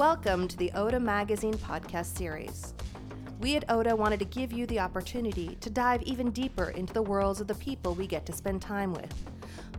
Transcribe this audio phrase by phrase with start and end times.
[0.00, 2.72] Welcome to the Oda Magazine podcast series.
[3.38, 7.02] We at Oda wanted to give you the opportunity to dive even deeper into the
[7.02, 9.12] worlds of the people we get to spend time with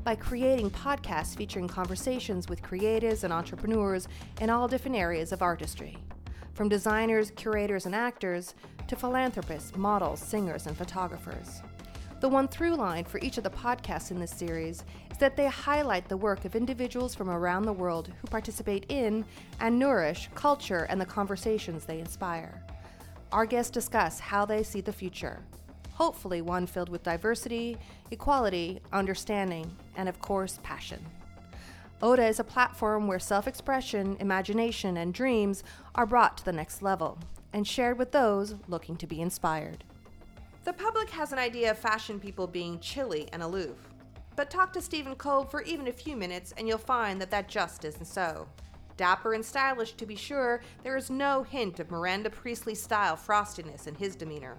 [0.03, 4.07] by creating podcasts featuring conversations with creatives and entrepreneurs
[4.42, 5.97] in all different areas of artistry.
[6.53, 8.53] From designers, curators, and actors
[8.90, 11.63] to philanthropists, models, singers, and photographers.
[12.22, 15.47] The one through line for each of the podcasts in this series is that they
[15.47, 19.26] highlight the work of individuals from around the world who participate in
[19.59, 22.62] and nourish culture and the conversations they inspire.
[23.31, 25.40] Our guests discuss how they see the future,
[25.94, 27.76] hopefully, one filled with diversity,
[28.12, 31.03] equality, understanding, and of course, passion.
[32.03, 35.64] Oda is a platform where self expression, imagination, and dreams
[35.95, 37.17] are brought to the next level
[37.52, 39.84] and shared with those looking to be inspired.
[40.64, 43.90] The public has an idea of fashion people being chilly and aloof.
[44.36, 47.50] But talk to Stephen Kolb for even a few minutes and you'll find that that
[47.50, 48.48] just isn't so.
[48.96, 53.88] Dapper and stylish, to be sure, there is no hint of Miranda Priestly style frostiness
[53.88, 54.56] in his demeanor.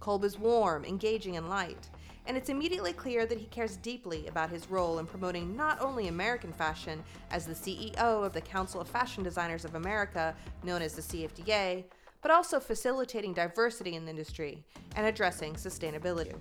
[0.00, 1.90] Kolb is warm, engaging, and light,
[2.26, 6.08] and it's immediately clear that he cares deeply about his role in promoting not only
[6.08, 10.94] American fashion as the CEO of the Council of Fashion Designers of America, known as
[10.94, 11.84] the CFDA,
[12.24, 14.64] but also facilitating diversity in the industry
[14.96, 16.34] and addressing sustainability.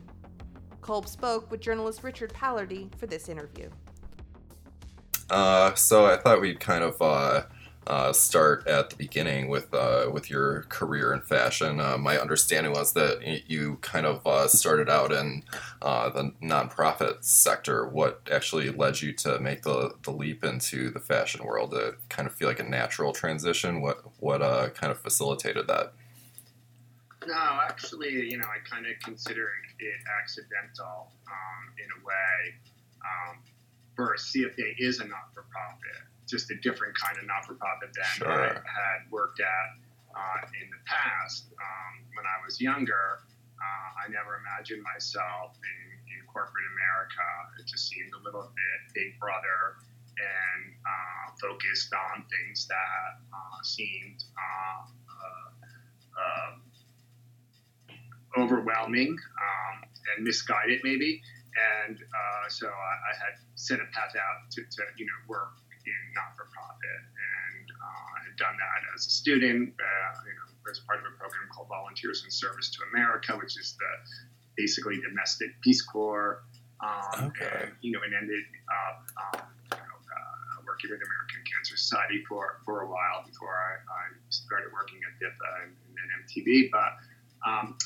[0.80, 3.70] Kolb spoke with journalist Richard Pallardy for this interview.
[5.30, 7.42] Uh, so I thought we'd kind of uh,
[7.88, 11.80] uh, start at the beginning with uh, with your career in fashion.
[11.80, 15.44] Uh, my understanding was that you kind of uh, started out in
[15.82, 17.86] uh, the nonprofit sector.
[17.86, 21.72] What actually led you to make the, the leap into the fashion world?
[21.72, 23.82] To kind of feel like a natural transition.
[23.82, 25.94] What what uh, kind of facilitated that?
[27.26, 32.54] No, actually, you know, I kind of consider it accidental um, in a way.
[33.02, 33.40] Um,
[33.96, 37.94] first, CFA is a not for profit just a different kind of not for profit
[37.94, 38.34] than sure.
[38.34, 39.70] I had worked at
[40.18, 41.54] uh, in the past.
[41.54, 43.22] Um, when I was younger,
[43.62, 47.30] uh, I never imagined myself in, in, corporate America.
[47.62, 49.78] It just seemed a little bit big brother
[50.18, 54.90] and uh, focused on things that uh, seemed uh,
[56.18, 56.58] uh,
[58.42, 59.76] overwhelming um,
[60.18, 61.22] and misguided, maybe.
[61.86, 62.02] And
[62.50, 65.54] so I, I, had set a path out to, to you know work
[65.86, 70.80] in not-for-profit, and uh, I had done that as a student, uh, you know, as
[70.80, 73.92] part of a program called Volunteers in Service to America, which is the
[74.56, 76.44] basically domestic Peace Corps.
[76.80, 77.68] Um, okay.
[77.68, 82.24] And, you know, it ended up um, you know, uh, working with American Cancer Society
[82.28, 86.72] for, for a while before I, I started working at DIFFA and, and then MTV.
[86.72, 86.92] But
[87.48, 87.78] um,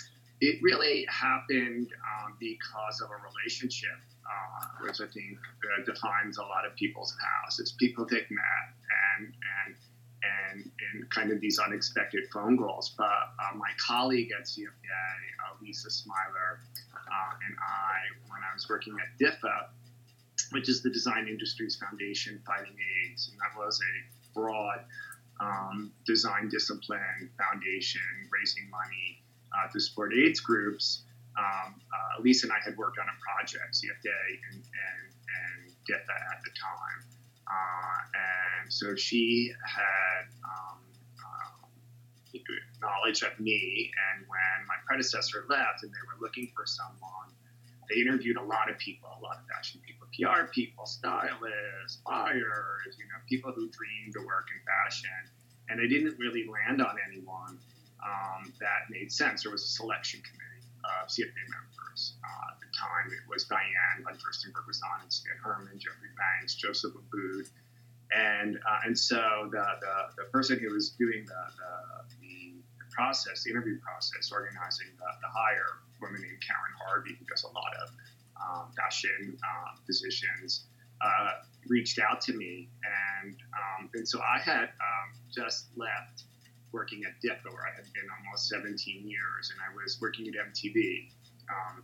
[0.41, 3.97] it really happened um, because of a relationship
[4.27, 7.59] uh, which I think uh, defines a lot of people's past.
[7.59, 8.67] It's people that met
[9.17, 9.33] and
[9.65, 9.75] and
[10.23, 12.93] and and kind of these unexpected phone calls.
[12.97, 16.59] But uh, my colleague at CFDA, uh, Lisa Smilor,
[16.93, 17.99] uh, and I,
[18.29, 19.67] when I was working at DIFFA,
[20.51, 24.79] which is the Design Industries Foundation Fighting AIDS, and that was a broad
[25.39, 28.01] um, design discipline foundation
[28.31, 29.21] raising money
[29.53, 31.03] uh, to support AIDS groups
[31.37, 36.17] um, uh, Lisa and I had worked on a project, CFDA, and, and, and DIFFA
[36.33, 36.99] at the time.
[37.47, 40.81] Uh, and so she had um,
[41.21, 42.41] uh,
[42.81, 43.91] knowledge of me.
[44.09, 47.29] And when my predecessor left and they were looking for someone,
[47.89, 52.97] they interviewed a lot of people, a lot of fashion people, PR people, stylists, buyers,
[52.97, 55.31] you know, people who dreamed to work in fashion.
[55.69, 57.59] And they didn't really land on anyone
[58.03, 59.43] um, that made sense.
[59.43, 60.46] There was a selection committee
[60.87, 62.15] uh, CFDA members.
[62.23, 66.15] Uh, at the time, it was Diane von Furstenberg was on, and Stan Herman, Jeffrey
[66.15, 67.51] Banks, Joseph Abboud.
[68.15, 73.43] And, uh, and so the, the, the, person who was doing the, the, the process,
[73.43, 77.73] the interview process, organizing the, the hire, woman named Karen Harvey, who does a lot
[77.83, 77.89] of
[78.39, 80.67] um, fashion uh, positions,
[81.67, 82.69] reached out to me.
[83.21, 86.23] And, um, and so I had um, just left
[86.77, 90.35] working at DIFFA, where I had been almost 17 years, and I was working at
[90.35, 91.09] MTV
[91.49, 91.83] um,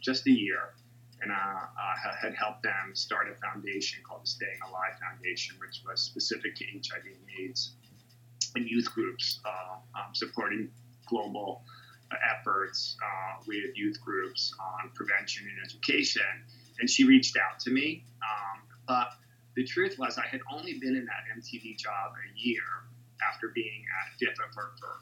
[0.00, 0.74] just a year.
[1.20, 5.82] And uh, I had helped them start a foundation called the Staying Alive Foundation, which
[5.86, 7.74] was specific to HIV and AIDS
[8.54, 10.70] and youth groups, uh, um, supporting
[11.06, 11.62] global
[12.10, 16.22] uh, efforts uh, with youth groups on prevention and education.
[16.80, 18.04] And she reached out to me.
[18.22, 19.10] Um, but
[19.54, 22.62] the truth was, I had only been in that MTV job a year
[23.28, 25.00] after being at DIFFA for, for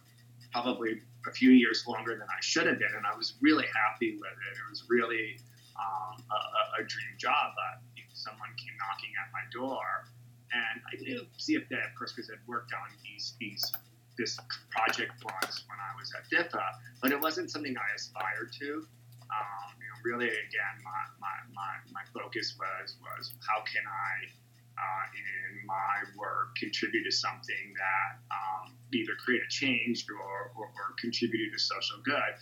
[0.53, 4.17] probably a few years longer than I should have been, and I was really happy
[4.19, 4.53] with it.
[4.59, 5.39] It was really
[5.79, 7.81] um, a, a, dream job, but
[8.13, 10.05] someone came knocking at my door
[10.53, 13.65] And I knew CFDA, of course, because I'd worked on these these
[14.19, 14.37] this
[14.69, 16.67] project once when I was at DIFFA,
[17.01, 18.85] but it wasn't something I aspired to.
[19.31, 24.29] Um, you know, really, again, my, my, my, my focus was was how can I,
[24.81, 30.67] uh, in my work, contribute to something that um, either create a change or, or,
[30.67, 32.33] or contribute to social good.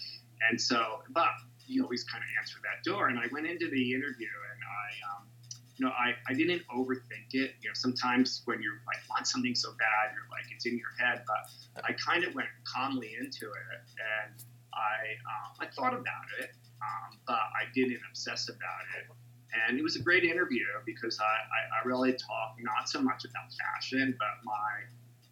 [0.49, 1.35] And so, but
[1.67, 3.09] you always kind of answer that door.
[3.09, 5.29] And I went into the interview and I, um,
[5.77, 7.55] you know, I, I didn't overthink it.
[7.61, 10.91] You know, sometimes when you're like want something so bad, you're like it's in your
[10.99, 11.23] head.
[11.27, 14.35] But I kind of went calmly into it, and
[14.75, 16.51] I um, I thought about it,
[16.83, 19.07] um, but I didn't obsess about it.
[19.53, 23.25] And it was a great interview because I, I, I really talked not so much
[23.25, 24.85] about fashion, but my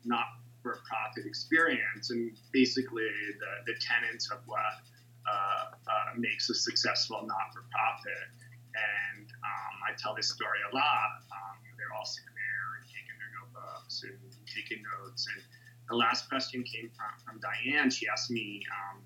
[0.04, 0.26] not
[0.62, 3.06] for profit experience and basically
[3.38, 4.82] the, the tenets of what
[5.28, 8.30] uh, uh, makes a successful not for profit.
[8.74, 11.22] And um, I tell this story a lot.
[11.30, 15.26] Um, they're all sitting there and taking their notebooks and taking notes.
[15.34, 15.42] And
[15.88, 17.90] the last question came from, from Diane.
[17.90, 19.02] She asked me, um,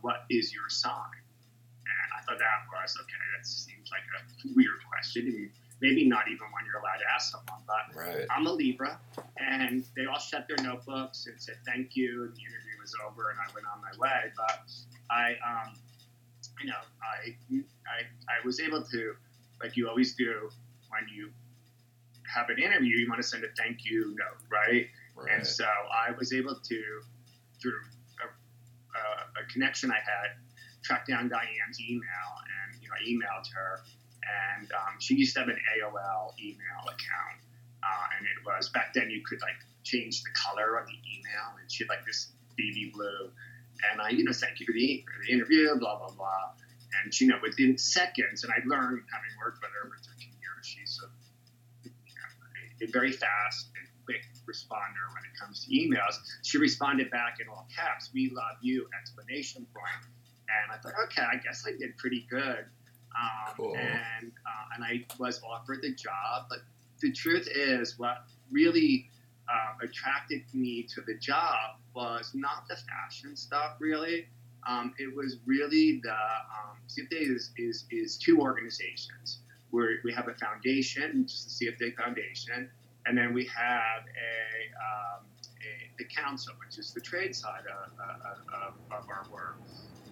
[0.00, 1.19] What is your sign?
[2.20, 5.26] I thought that was okay, that seems like a weird question.
[5.26, 5.50] And
[5.80, 8.26] maybe not even one you're allowed to ask someone, but Right.
[8.30, 9.00] I'm a Libra.
[9.38, 12.24] And they all shut their notebooks and said thank you.
[12.24, 14.30] And the interview was over and I went on my way.
[14.36, 14.68] But
[15.10, 15.74] I, um,
[16.60, 17.36] you know, I,
[17.88, 19.14] I, I was able to,
[19.62, 20.50] like you always do
[20.90, 21.30] when you
[22.34, 24.86] have an interview, you want to send a thank you note, right?
[25.16, 25.32] Right.
[25.34, 26.82] And so I was able to,
[27.60, 27.80] through
[28.22, 28.26] a,
[28.98, 30.36] a, a connection I had,
[30.82, 33.80] track down Diane's email, and you know I emailed her,
[34.58, 37.40] and um, she used to have an AOL email account,
[37.82, 41.56] uh, and it was back then you could like change the color of the email,
[41.60, 43.30] and she had like this baby blue,
[43.90, 46.52] and I you know thank you for the, for the interview, blah blah blah,
[47.02, 50.66] and you know within seconds, and I learned having worked with her for 13 years,
[50.66, 51.08] she's a,
[51.84, 56.18] you know, a very fast and quick responder when it comes to emails.
[56.42, 60.19] She responded back in all caps, "We love you!" Explanation point.
[60.50, 62.64] And I thought, okay, I guess I did pretty good.
[63.16, 63.76] Um, Cool.
[63.76, 66.60] And uh, and I was offered the job, but
[67.00, 69.08] the truth is, what really
[69.48, 74.26] uh, attracted me to the job was not the fashion stuff, really.
[74.68, 79.38] Um, it was really the um, CFDA is, is, is two organizations
[79.70, 82.68] where we have a foundation, which is the CFDA Foundation,
[83.06, 85.24] and then we have a, um,
[85.62, 89.56] a the council, which is the trade side of, of, of our work.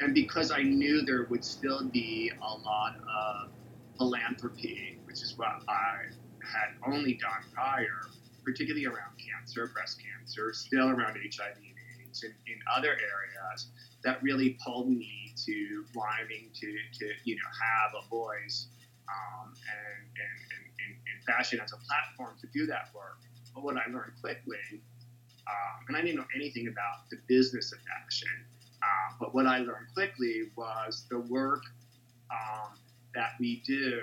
[0.00, 3.50] And because I knew there would still be a lot of
[3.96, 6.06] philanthropy, which is what I
[6.40, 8.06] had only done prior,
[8.44, 13.70] particularly around cancer, breast cancer, still around HIV and AIDS, and in other areas,
[14.04, 16.66] that really pulled me to wanting to,
[16.98, 18.68] to you know, have a voice
[19.08, 20.38] um, and, and,
[20.86, 23.18] and, and, fashion as a platform to do that work.
[23.54, 24.80] But what I learned quickly,
[25.46, 28.28] um, and I didn't know anything about the business of fashion,
[28.82, 31.62] uh, but what I learned quickly was the work
[32.30, 32.78] um,
[33.14, 34.00] that we do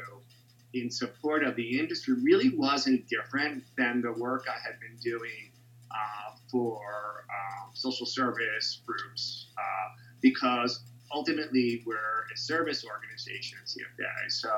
[0.74, 5.52] in support of the industry really wasn't different than the work I had been doing
[5.92, 9.88] uh, for um, social service groups uh,
[10.22, 10.84] because
[11.14, 14.32] ultimately we're a service organization at CFDA.
[14.32, 14.50] So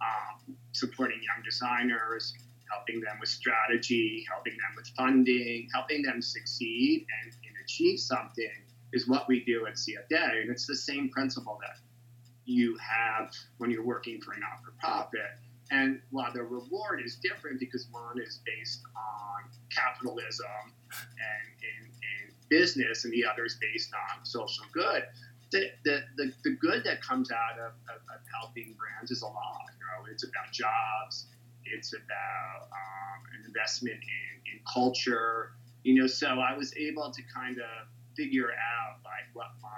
[0.00, 2.34] um, supporting young designers,
[2.70, 8.65] helping them with strategy, helping them with funding, helping them succeed and, and achieve something
[8.96, 10.40] is what we do at CFDA.
[10.40, 11.78] And it's the same principle that
[12.46, 15.30] you have when you're working for a not for profit.
[15.70, 22.34] And while the reward is different because one is based on capitalism and in, in
[22.48, 25.02] business, and the other is based on social good,
[25.50, 29.26] the, the, the, the good that comes out of, of, of helping brands is a
[29.26, 29.66] lot.
[29.78, 31.26] You know, it's about jobs,
[31.64, 35.52] it's about um, an investment in, in culture.
[35.82, 39.68] You know, so I was able to kind of figure out like what my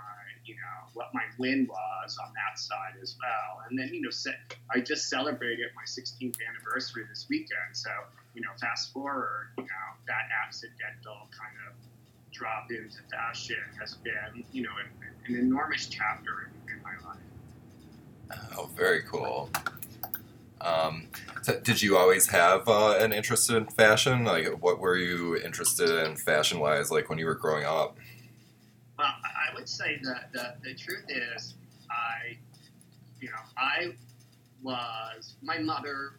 [0.45, 4.11] you know what my win was on that side as well and then you know
[4.75, 7.91] i just celebrated my 16th anniversary this weekend so
[8.35, 11.75] you know fast forward you know that accidental kind of
[12.33, 17.19] drop into fashion has been you know an, an enormous chapter in, in my life
[18.57, 19.51] Oh, very cool.
[20.61, 21.07] Um,
[21.43, 24.25] so did you always have uh, an interest in fashion?
[24.25, 27.97] Like, what were you interested in fashion-wise, like when you were growing up?
[28.99, 31.55] Well, I would say that the, the truth is,
[31.89, 32.37] I,
[33.21, 33.93] you know, I
[34.61, 36.19] was, my mother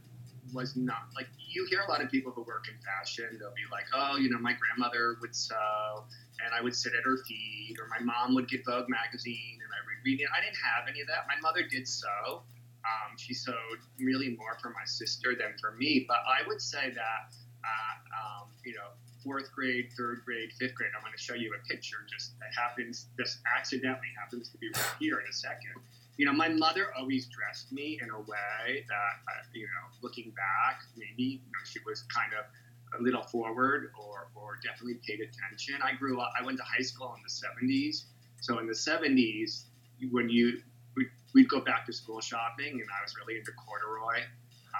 [0.54, 3.68] was not, like, you hear a lot of people who work in fashion, they'll be
[3.70, 6.06] like, oh, you know, my grandmother would sew,
[6.44, 9.70] and I would sit at her feet, or my mom would get Vogue magazine, and
[9.74, 10.28] I would read it.
[10.34, 11.28] I didn't have any of that.
[11.28, 12.44] My mother did sew.
[12.86, 16.92] Um, she sewed really more for my sister than for me, but I would say
[16.96, 18.96] that uh, um, you know,
[19.30, 20.90] fourth grade, third grade, fifth grade.
[20.98, 24.70] I'm going to show you a picture just that happens, just accidentally happens to be
[24.74, 25.78] right here in a second.
[26.18, 30.34] You know, my mother always dressed me in a way that, uh, you know, looking
[30.36, 35.20] back, maybe you know, she was kind of a little forward or, or definitely paid
[35.22, 35.76] attention.
[35.84, 38.06] I grew up, I went to high school in the 70s.
[38.42, 39.66] So in the 70s,
[40.10, 40.60] when you,
[40.98, 44.26] we'd, we'd go back to school shopping and I was really into corduroy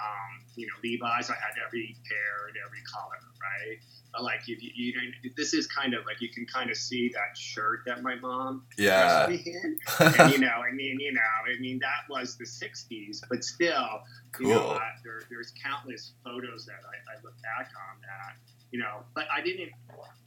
[0.00, 1.30] um, you know, Levi's.
[1.30, 3.78] I had every pair and every color, right?
[4.12, 6.76] But like, you, you, you know, this is kind of like you can kind of
[6.76, 9.78] see that shirt that my mom yeah, in.
[10.00, 14.00] and you know, I mean, you know, I mean that was the '60s, but still,
[14.32, 14.48] cool.
[14.48, 18.36] you know, uh, there, there's countless photos that I, I look back on that,
[18.72, 19.70] you know, but I didn't,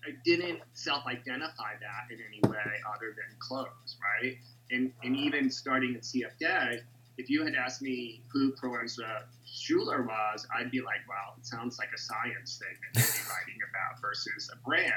[0.06, 4.38] I didn't self-identify that in any way other than clothes, right?
[4.72, 6.82] And and even starting at CFDA
[7.18, 11.78] if you had asked me who Proenza Schouler was, I'd be like, well, it sounds
[11.78, 14.92] like a science thing that be writing about versus a brand.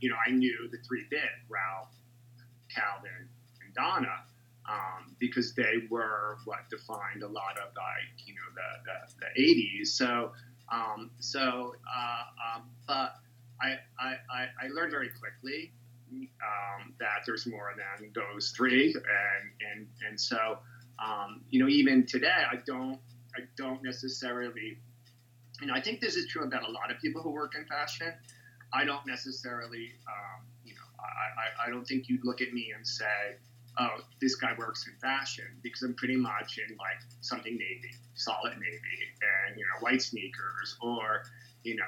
[0.00, 1.92] You know, I knew the three bit, Ralph,
[2.74, 3.28] Calvin,
[3.64, 4.24] and Donna,
[4.68, 9.82] um, because they were what defined a lot of like, you know, the, the, the
[9.82, 9.88] 80s.
[9.88, 10.32] So,
[10.72, 13.16] um, so, uh, um, but
[13.60, 15.72] I, I, I learned very quickly
[16.10, 18.94] um, that there's more than those three.
[18.94, 20.58] And, and, and so,
[21.04, 22.98] um, you know, even today, I don't,
[23.36, 24.78] I don't necessarily,
[25.60, 27.64] you know, I think this is true about a lot of people who work in
[27.66, 28.12] fashion.
[28.72, 32.72] I don't necessarily, um, you know, I, I, I don't think you'd look at me
[32.76, 33.36] and say,
[33.78, 38.52] oh, this guy works in fashion because I'm pretty much in like something navy, solid
[38.54, 39.00] navy,
[39.48, 41.22] and you know, white sneakers, or
[41.62, 41.84] you know,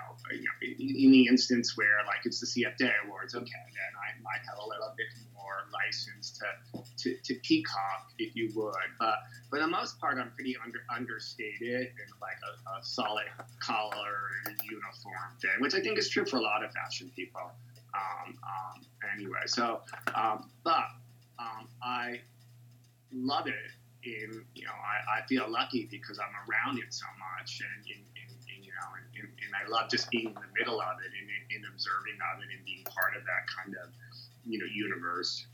[0.79, 4.69] in the instance where like it's the CFDA Awards, okay, then I might have a
[4.69, 8.75] little bit more license to, to, to peacock, if you would.
[8.99, 9.17] But
[9.49, 13.25] for the most part, I'm pretty under, understated and like a, a solid
[13.61, 14.31] collar
[14.63, 17.51] uniform thing, which I think is true for a lot of fashion people.
[17.95, 19.81] Um, um, anyway, so,
[20.15, 20.87] um, but
[21.39, 22.21] um, I
[23.13, 23.55] love it.
[24.05, 27.07] In you know, I, I feel lucky because I'm around it so
[27.39, 28.05] much, and, and
[28.73, 31.73] you know, and, and, I love just being in the middle of it and, and
[31.73, 33.93] observing of it and being part of that kind of
[34.45, 35.47] you know universe.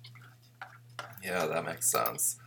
[1.23, 2.39] Yeah, that makes sense.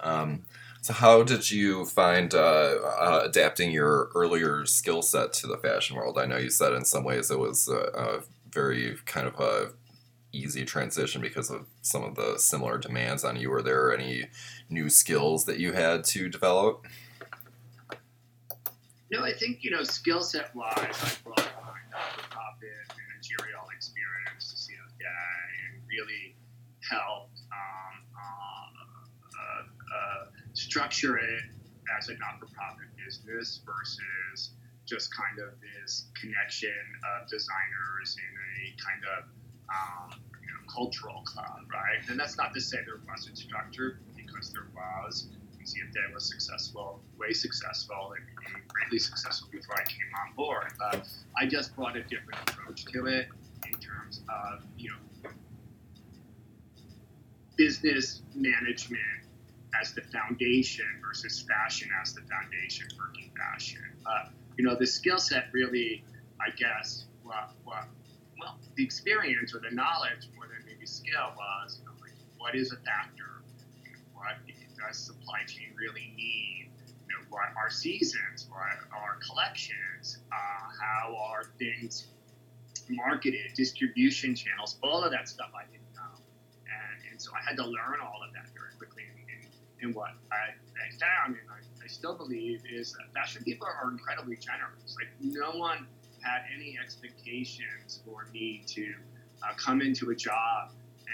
[0.00, 0.44] Um,
[0.80, 5.96] so, how did you find uh, uh, adapting your earlier skill set to the fashion
[5.96, 6.18] world?
[6.18, 9.72] I know you said in some ways it was a, a very kind of a
[10.32, 13.50] easy transition because of some of the similar demands on you.
[13.50, 14.26] Were there any
[14.68, 16.86] new skills that you had to develop?
[19.14, 24.56] No, I think you know skill set wise, I brought my not-for-profit managerial experience to
[24.58, 25.22] CFDA
[25.70, 26.34] and really
[26.90, 28.74] helped um, uh,
[29.38, 29.62] uh,
[29.94, 31.44] uh, structure it
[31.96, 34.50] as a not-for-profit business versus
[34.84, 36.74] just kind of this connection
[37.14, 39.24] of designers in a kind of
[39.70, 42.02] um, you know, cultural club, right?
[42.08, 45.28] And that's not to say there wasn't structure, because there was.
[45.64, 50.72] CFDA was successful, way successful, and, and greatly successful before I came on board.
[50.78, 51.08] But
[51.40, 53.28] I just brought a different approach to it
[53.66, 55.30] in terms of, you know,
[57.56, 59.00] business management
[59.80, 63.82] as the foundation versus fashion as the foundation working fashion.
[64.06, 66.04] Uh, you know, the skill set really,
[66.40, 67.84] I guess, well, well,
[68.38, 72.54] well, the experience or the knowledge more than maybe skill was, you know, like what
[72.54, 73.42] is a factor?
[74.14, 74.36] What
[74.86, 76.70] does supply chain really need?
[77.08, 78.48] You know, what are seasons?
[78.50, 80.18] What are collections?
[80.32, 80.36] Uh,
[80.80, 82.06] how are things
[82.88, 83.54] marketed?
[83.54, 84.76] Distribution channels?
[84.82, 86.18] All of that stuff I didn't know,
[86.66, 89.02] and, and so I had to learn all of that very quickly.
[89.08, 89.46] And,
[89.82, 93.90] and what I, I found, and I, I still believe, is that fashion people are
[93.90, 94.96] incredibly generous.
[94.98, 95.86] Like no one
[96.22, 98.94] had any expectations for me to
[99.42, 100.70] uh, come into a job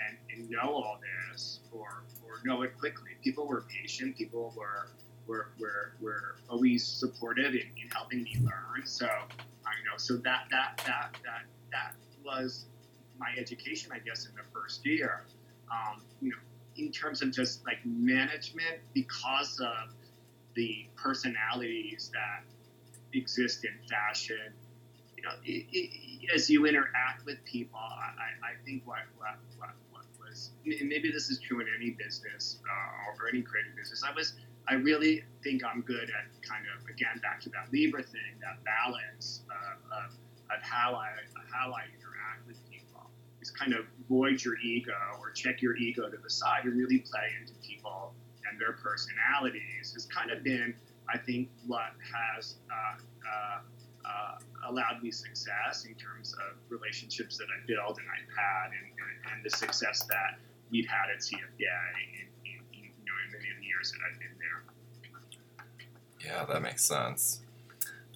[0.06, 2.04] and, and know all this or
[2.44, 3.10] know it quickly.
[3.22, 4.16] People were patient.
[4.16, 4.88] People were
[5.26, 8.84] were, were, were always supportive in, in helping me learn.
[8.84, 11.94] So I know so that that that that that
[12.24, 12.66] was
[13.18, 15.24] my education, I guess, in the first year.
[15.70, 16.36] Um, you know,
[16.76, 19.94] in terms of just like management, because of
[20.54, 22.42] the personalities that
[23.12, 24.52] exist in fashion
[25.20, 29.70] you know, it, it, as you interact with people, I, I think what, what, what,
[30.64, 34.34] and maybe this is true in any business uh, or any creative business, I was,
[34.68, 38.62] I really think I'm good at kind of, again, back to that Libra thing, that
[38.64, 40.12] balance uh, of,
[40.50, 41.08] of how I,
[41.52, 43.10] how I interact with people.
[43.40, 46.98] Is kind of void your ego or check your ego to the side and really
[46.98, 48.12] play into people
[48.50, 50.74] and their personalities has kind of been,
[51.08, 53.58] I think, what has uh, uh,
[54.04, 58.86] uh, allowed me success in terms of relationships that I built and I've had, and,
[58.92, 60.38] and, and the success that
[60.70, 61.80] we've had at CFDA
[62.14, 64.62] in, in, in, you know, in many of the years that I've been there.
[66.24, 67.40] Yeah, that makes sense.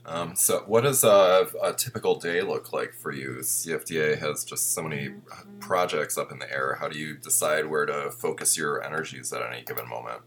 [0.06, 3.38] Um, so, what does a, a, typical day look like for you?
[3.40, 5.58] CFDA has just so many mm-hmm.
[5.60, 6.76] projects up in the air.
[6.78, 10.20] How do you decide where to focus your energies at any given moment?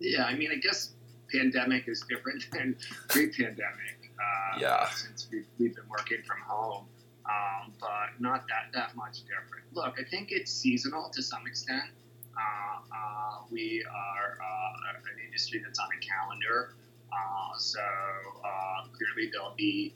[0.00, 0.90] Yeah, I mean, I guess
[1.32, 2.76] pandemic is different than
[3.08, 3.93] pre-pandemic.
[4.18, 4.88] Uh, yeah.
[4.90, 6.86] Since we've, we've, been working from home,
[7.26, 9.66] um, but not that that much different.
[9.72, 11.90] Look, I think it's seasonal to some extent.
[12.36, 16.74] Uh, uh, we are uh, an industry that's on a calendar,
[17.12, 19.94] uh, so uh, clearly there'll be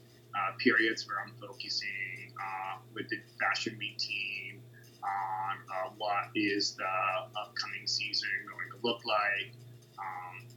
[0.59, 2.33] periods where I'm focusing
[2.95, 4.63] with the Fashion Week team
[5.03, 6.85] on what is the
[7.39, 9.53] upcoming season going to look like.
[9.99, 10.48] Um, um,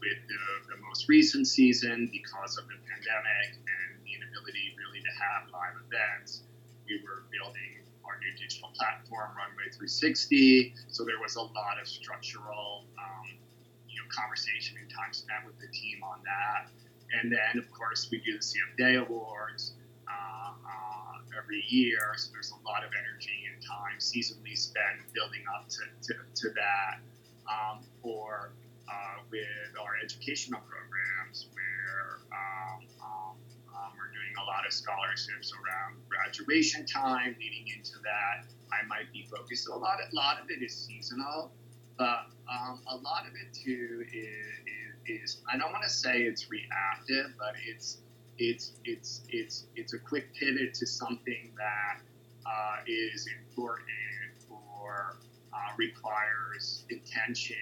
[0.00, 5.12] with the, the most recent season, because of the pandemic and the inability really to
[5.12, 6.42] have live events,
[6.88, 10.74] we were building our new digital platform, Runway 360.
[10.88, 13.38] So there was a lot of structural, um,
[13.86, 16.72] you know, conversation and time spent with the team on that.
[17.20, 19.74] And then, of course, we do the CFDA Awards
[20.08, 22.14] uh, uh, every year.
[22.16, 26.46] So there's a lot of energy and time seasonally spent building up to, to, to
[26.56, 27.04] that.
[27.50, 28.52] Um, or
[28.90, 33.34] uh, with our educational programs, where um, um,
[33.70, 37.36] um, we're doing a lot of scholarships around graduation time.
[37.38, 39.68] Leading into that, I might be focused.
[39.68, 41.52] A lot, a lot of it is seasonal,
[41.96, 46.22] but um, a lot of it too is, is, is I don't want to say
[46.22, 47.98] it's reactive, but it's
[48.38, 52.00] it's it's it's it's a quick pivot to something that
[52.46, 55.18] uh, is important or
[55.52, 57.56] uh, requires attention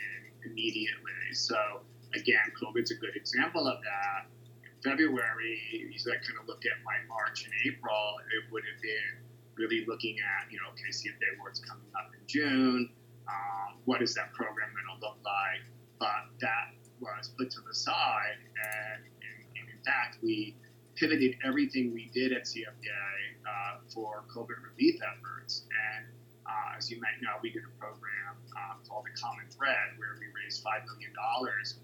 [0.45, 1.33] immediately.
[1.33, 1.57] So
[2.15, 4.31] again, COVID's a good example of that
[4.65, 8.81] In February, if I kind of looked at my March and April, it would have
[8.81, 9.25] been
[9.57, 12.91] really looking at, you know, okay, CFDA Awards coming up in June.
[13.27, 15.63] Um, what is that program going to look like?
[15.99, 18.39] But that was put to the side.
[18.39, 20.57] And, and, and in fact, we
[20.95, 23.07] pivoted everything we did at CFDA
[23.47, 25.67] uh, for COVID relief efforts.
[25.69, 26.07] And
[26.49, 30.17] uh, as you might know, we did a program uh, called the Common Thread where
[30.19, 31.13] we raised $5 million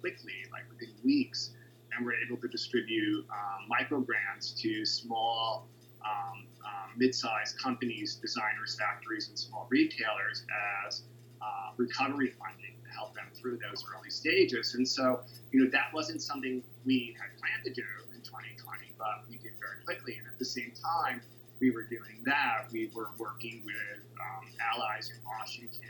[0.01, 1.53] quickly, like within weeks
[1.97, 5.69] and we're able to distribute um, micro grants to small,
[6.05, 10.45] um, um, mid-sized companies, designers, factories, and small retailers
[10.87, 11.03] as
[11.43, 14.75] uh, recovery funding to help them through those early stages.
[14.75, 15.21] And so,
[15.53, 19.53] you know, that wasn't something we had planned to do in 2020, but we did
[19.61, 20.17] very quickly.
[20.19, 21.23] And at the same time,
[21.65, 22.67] we were doing that.
[22.71, 25.81] We were working with um, allies in Washington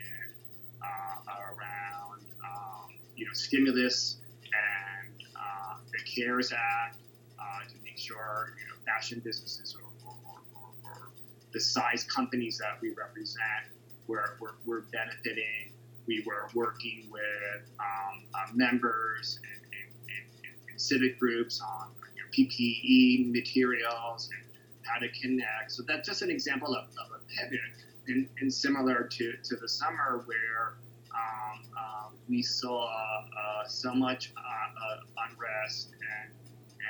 [0.80, 6.98] uh, around, um, you know, stimulus and uh, the CARES Act
[7.40, 10.16] uh, to make sure you know fashion businesses or, or,
[10.54, 11.10] or, or,
[11.52, 13.66] the size companies that we represent
[14.06, 15.72] were, were, were benefiting.
[16.06, 22.22] We were working with um, uh, members and, and, and, and, civic groups on you
[22.22, 24.53] know, PPE materials and
[24.86, 25.72] how to connect.
[25.72, 27.60] So that's just an example of, of a pivot.
[28.06, 30.76] And, and similar to, to the summer where
[31.14, 36.34] um, uh, we saw uh, so much uh, uh, unrest and,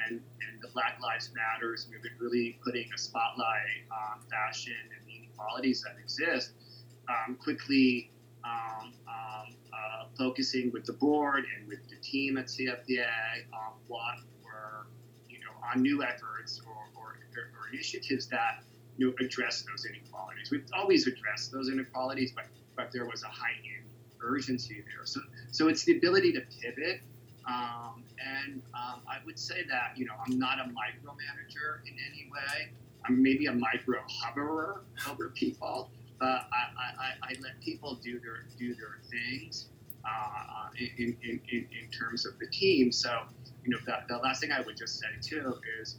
[0.07, 0.21] and
[0.55, 5.83] and the Black Lives Matters movement really putting a spotlight on fashion and the inequalities
[5.83, 6.53] that exist.
[7.09, 8.11] Um, quickly
[8.45, 13.07] um, um, uh, focusing with the board and with the team at CFDA
[13.53, 14.87] on what were
[15.29, 16.74] you know on new efforts or,
[17.37, 18.63] or, or initiatives that
[18.97, 20.51] you know address those inequalities.
[20.51, 23.85] We've always addressed those inequalities, but but there was a heightened
[24.21, 25.05] urgency there.
[25.05, 25.21] So,
[25.51, 27.01] so it's the ability to pivot.
[27.47, 32.29] Um, and um, I would say that, you know, I'm not a micromanager in any
[32.33, 32.71] way.
[33.05, 38.47] I'm maybe a micro hoverer over people, but I, I, I let people do their
[38.59, 39.67] do their things
[40.07, 42.91] uh, in, in, in, in terms of the team.
[42.93, 43.25] So,
[43.63, 45.99] you know, the, the last thing I would just say too is,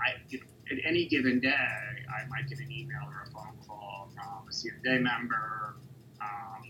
[0.00, 0.36] I,
[0.70, 4.52] at any given day, I might get an email or a phone call from a
[4.52, 5.76] CFDA member,
[6.20, 6.62] um,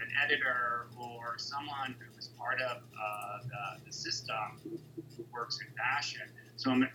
[0.00, 4.78] an editor or someone who is part of uh, the, the, system who,
[5.32, 6.22] works in fashion.
[6.56, 6.86] So I'm, I,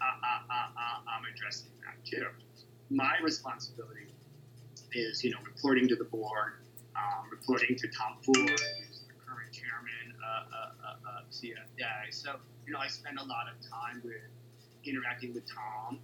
[0.49, 2.27] I, am addressing that too.
[2.89, 4.15] My responsibility
[4.93, 6.63] is, you know, reporting to the board,
[6.95, 10.55] um, reporting to Tom Ford, who's the current chairman uh,
[10.88, 12.12] uh, of CFDA.
[12.12, 14.32] So, you know, I spend a lot of time with
[14.86, 16.00] interacting with Tom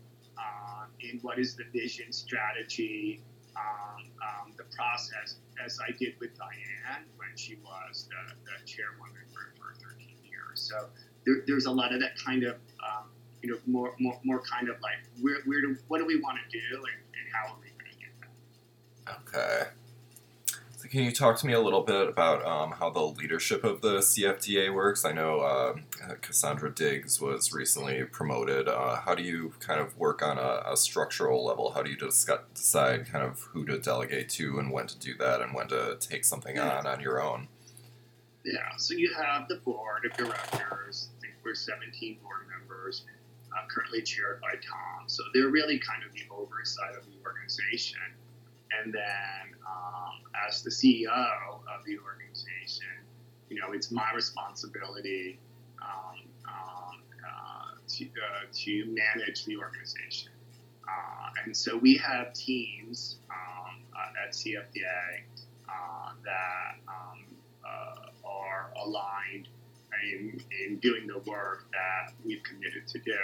[0.99, 3.21] in what is the vision, strategy,
[3.55, 9.23] um, um, the process as I did with Diane when she was the, the chairwoman
[9.33, 10.61] for, for 13 years.
[10.61, 10.87] So
[11.25, 13.09] there, there's a lot of that kind of um,
[13.41, 16.37] you know, more, more, more kind of like where, where do, what do we want
[16.37, 19.39] to do and, and how are we going to get that?
[19.39, 19.69] Okay.
[20.95, 23.97] Can you talk to me a little bit about um, how the leadership of the
[23.97, 25.03] CFDA works?
[25.03, 25.73] I know uh,
[26.21, 28.69] Cassandra Diggs was recently promoted.
[28.69, 31.71] Uh, how do you kind of work on a, a structural level?
[31.71, 35.15] How do you discuss, decide kind of who to delegate to and when to do
[35.17, 37.49] that and when to take something on on your own?
[38.45, 41.09] Yeah, so you have the board of directors.
[41.17, 43.03] I think we're 17 board members,
[43.51, 45.09] uh, currently chaired by Tom.
[45.09, 47.99] So they're really kind of the oversight of the organization.
[48.71, 52.87] And then, um, as the CEO of the organization,
[53.49, 55.39] you know, it's my responsibility
[55.81, 60.31] um, um, uh, to, uh, to manage the organization.
[60.87, 65.23] Uh, and so we have teams um, uh, at CFDA
[65.67, 67.25] uh, that um,
[68.23, 69.47] are aligned
[70.11, 73.17] in, in doing the work that we've committed to do.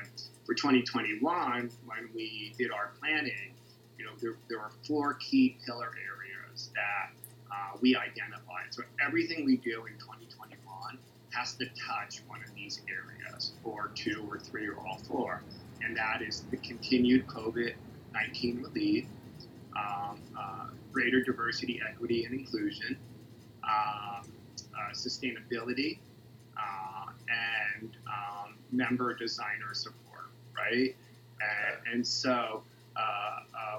[0.00, 0.08] And
[0.46, 3.54] for 2021, when we did our planning,
[4.22, 7.10] there, there are four key pillar areas that
[7.50, 8.66] uh, we identified.
[8.70, 10.98] So everything we do in 2021
[11.30, 15.42] has to touch one of these areas, or two, or three, or all four.
[15.82, 17.74] And that is the continued COVID
[18.14, 19.06] 19 relief,
[19.76, 22.98] um, uh, greater diversity, equity, and inclusion,
[23.64, 24.30] um,
[24.74, 25.98] uh, sustainability,
[26.58, 27.10] uh,
[27.80, 30.94] and um, member designer support, right?
[31.40, 32.62] And, and so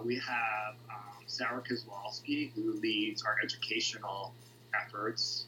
[0.03, 4.33] we have um, Sarah Kozlowski, who leads our educational
[4.75, 5.45] efforts,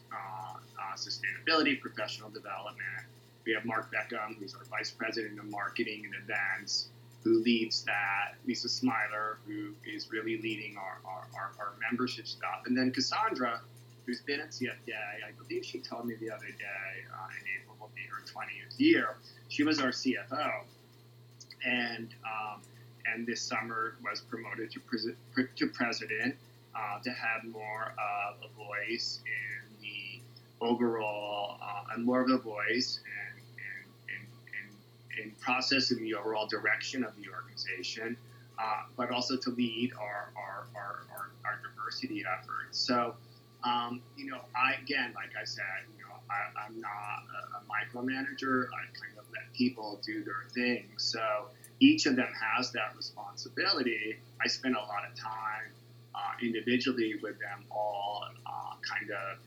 [0.96, 3.04] sustainability, professional development.
[3.44, 6.88] We have Mark Beckham, who's our vice president of marketing and events,
[7.22, 8.34] who leads that.
[8.46, 12.62] Lisa Smilor, who is really leading our, our, our, our membership stuff.
[12.66, 13.60] And then Cassandra,
[14.06, 15.26] who's been at CFDA.
[15.26, 18.78] I believe she told me the other day uh, in April will be her 20th
[18.78, 19.16] year.
[19.48, 20.62] She was our CFO,
[21.64, 22.62] and um,
[23.12, 24.80] and this summer was promoted to,
[25.56, 26.34] to president
[26.74, 30.20] uh, to have more of a voice in the
[30.64, 33.42] overall uh, and more of a voice in,
[34.08, 38.16] in, in, in processing the overall direction of the organization.
[38.58, 42.78] Uh, but also to lead our, our, our, our, our diversity efforts.
[42.78, 43.14] So
[43.64, 45.64] um, you know, I again, like I said,
[45.96, 48.66] you know, I, am not a, a micromanager.
[48.68, 50.88] I kind of let people do their thing.
[50.96, 51.48] So
[51.80, 54.16] each of them has that responsibility.
[54.42, 55.72] I spend a lot of time
[56.14, 59.38] uh, individually with them all, uh, kind of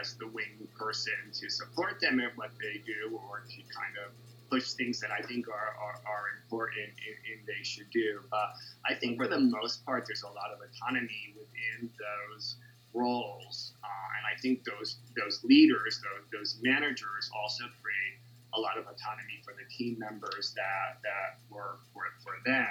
[0.00, 4.12] as the wing person to support them in what they do or to kind of
[4.50, 8.20] push things that I think are, are, are important and, they should do.
[8.30, 8.56] But
[8.88, 12.56] I think for the most part, there's a lot of autonomy within those
[12.94, 13.74] roles.
[13.84, 18.16] Uh, and I think those those leaders, those, those managers, also create
[18.56, 22.66] a lot of autonomy for the team members that that work for, for them.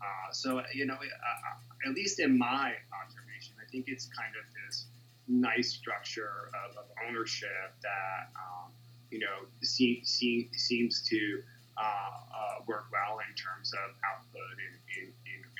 [0.00, 4.32] Uh, so you know, uh, uh, at least in my observation, I think it's kind
[4.36, 4.86] of this
[5.28, 8.70] nice structure of, of ownership that um,
[9.10, 11.42] you know see, see, seems to
[11.76, 14.76] uh, uh, work well in terms of output and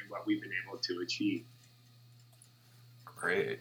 [0.08, 1.44] what we've been able to achieve.
[3.04, 3.58] Great.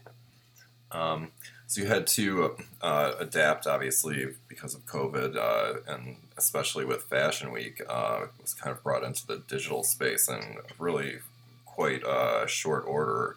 [0.91, 1.31] Um,
[1.67, 7.51] so you had to uh, adapt, obviously, because of COVID, uh, and especially with Fashion
[7.51, 11.19] Week, uh, was kind of brought into the digital space in really
[11.65, 13.35] quite a short order.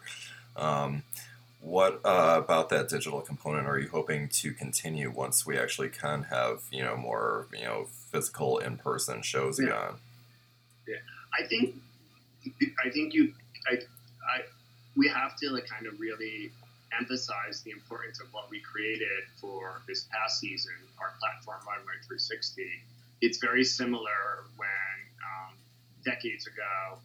[0.55, 1.03] Um,
[1.61, 6.23] what uh, about that digital component are you hoping to continue once we actually can
[6.23, 9.65] have you know more you know physical in person shows yeah.
[9.65, 9.95] again?
[10.87, 10.95] Yeah,
[11.37, 11.75] I think
[12.85, 13.33] I think you
[13.69, 14.41] I, I
[14.95, 16.51] we have to like kind of really
[16.97, 22.63] emphasize the importance of what we created for this past season, our platform Runway 360.
[23.21, 25.53] It's very similar when um,
[26.03, 26.99] decades ago,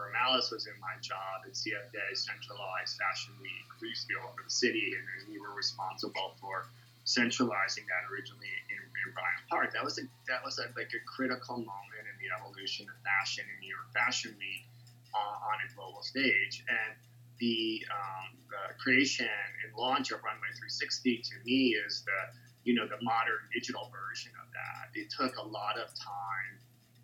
[0.00, 3.68] Fern Mallis was in my job at CFDA Centralized Fashion Week.
[3.84, 6.72] We used to be all over the city, and we were responsible for
[7.04, 9.76] centralizing that originally in, in Bryant Park.
[9.76, 13.44] That was a, that was a, like a critical moment in the evolution of fashion
[13.44, 14.64] in New York Fashion Week
[15.12, 16.64] uh, on a global stage.
[16.64, 16.96] And
[17.40, 22.20] the, um, the creation and launch of Runway 360 to me is the
[22.64, 24.92] you know the modern digital version of that.
[24.92, 26.54] It took a lot of time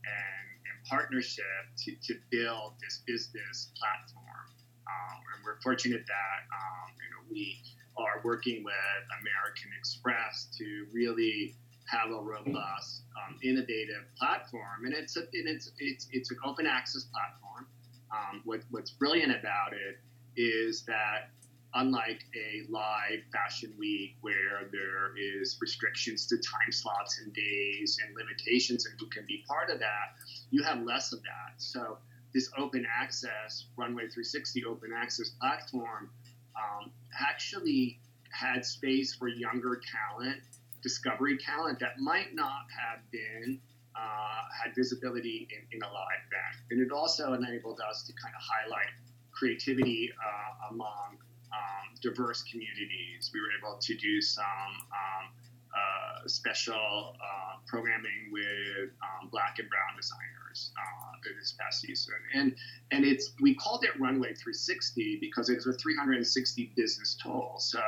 [0.05, 4.46] and, and partnership to, to build this business platform,
[4.85, 7.57] um, and we're fortunate that um, you know we
[7.96, 11.57] are working with American Express to really
[11.88, 16.66] have a robust, um, innovative platform, and it's a, and it's it's it's an open
[16.66, 17.66] access platform.
[18.07, 19.99] Um, what, what's brilliant about it
[20.37, 21.31] is that
[21.75, 28.16] unlike a live fashion week where there is restrictions to time slots and days and
[28.16, 30.16] limitations and who can be part of that,
[30.51, 31.55] you have less of that.
[31.59, 31.99] So
[32.33, 36.11] this open access runway 360 open access platform
[36.57, 37.99] um, actually
[38.31, 40.40] had space for younger talent,
[40.83, 43.61] discovery talent that might not have been
[43.94, 46.57] uh, had visibility in, in a live event.
[46.70, 48.92] And it also enabled us to kind of highlight
[49.37, 51.18] creativity uh, among
[51.53, 53.31] um, diverse communities.
[53.33, 55.31] We were able to do some um,
[55.77, 62.55] uh, special uh, programming with um, black and brown designers uh, this past season, and
[62.92, 67.57] and it's we called it Runway 360 because it's a 360 business tool.
[67.59, 67.81] So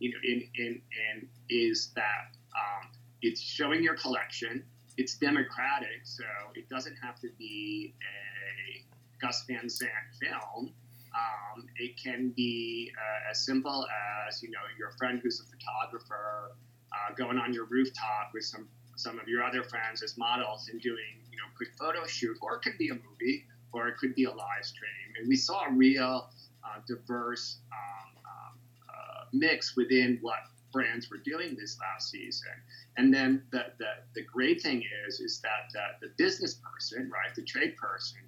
[0.00, 0.80] you know, in in
[1.12, 2.90] in is that um,
[3.22, 4.64] it's showing your collection.
[4.96, 6.24] It's democratic, so
[6.56, 8.84] it doesn't have to be a
[9.24, 10.72] Gus Van Sant film
[11.14, 13.86] um, it can be uh, as simple
[14.28, 16.56] as you know your friend who's a photographer
[16.92, 20.80] uh, going on your rooftop with some some of your other friends as models and
[20.80, 24.14] doing you know quick photo shoot, or it could be a movie, or it could
[24.14, 25.14] be a live stream.
[25.18, 26.30] And we saw a real
[26.64, 30.38] uh, diverse um, um, uh, mix within what
[30.72, 32.52] brands were doing this last season.
[32.96, 37.34] And then the, the, the great thing is is that the, the business person, right,
[37.34, 38.18] the trade person,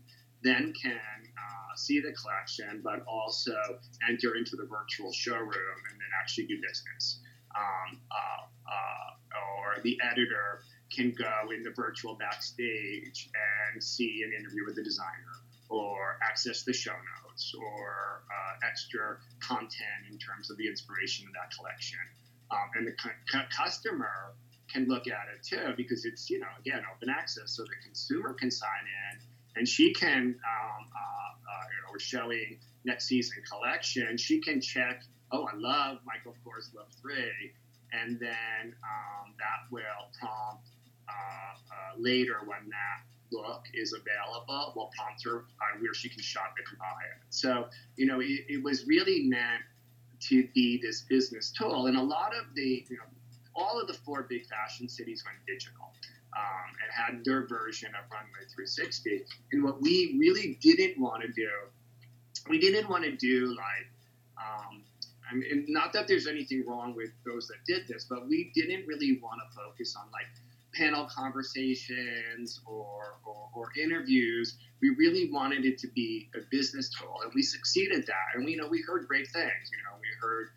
[0.43, 0.99] then can
[1.51, 3.57] uh, see the collection, but also
[4.09, 7.21] enter into the virtual showroom and then actually do business.
[7.57, 9.11] Um, uh, uh,
[9.75, 10.63] or the editor
[10.95, 15.35] can go in the virtual backstage and see an interview with the designer,
[15.69, 21.33] or access the show notes, or uh, extra content in terms of the inspiration of
[21.35, 21.99] that collection.
[22.51, 24.35] Um, and the cu- customer
[24.73, 28.35] can look at it too because it's you know again open access, so the consumer
[28.35, 29.19] can sign in
[29.57, 34.17] and she can, um, uh, uh, you know, showing next season collection.
[34.17, 37.15] She can check, oh, I love Michael Kors Love 3,
[37.93, 39.83] and then um, that will
[40.19, 40.69] prompt
[41.09, 46.23] uh, uh, later when that look is available, will prompt her uh, where she can
[46.23, 47.23] shop and buy it.
[47.31, 49.63] So, you know, it, it was really meant
[50.29, 51.87] to be this business tool.
[51.87, 53.05] And a lot of the, you know,
[53.55, 55.93] all of the four big fashion cities went digital
[56.37, 59.25] um, and had their version of Runway 360.
[59.53, 61.51] And what we really didn't want to do,
[62.49, 63.89] we didn't want to do like,
[64.39, 64.83] um,
[65.31, 68.87] I mean, not that there's anything wrong with those that did this, but we didn't
[68.87, 70.27] really want to focus on like
[70.75, 74.57] panel conversations or, or, or, interviews.
[74.81, 78.35] We really wanted it to be a business tool, and we succeeded that.
[78.35, 79.71] And we you know we heard great things.
[79.73, 80.49] You know, we heard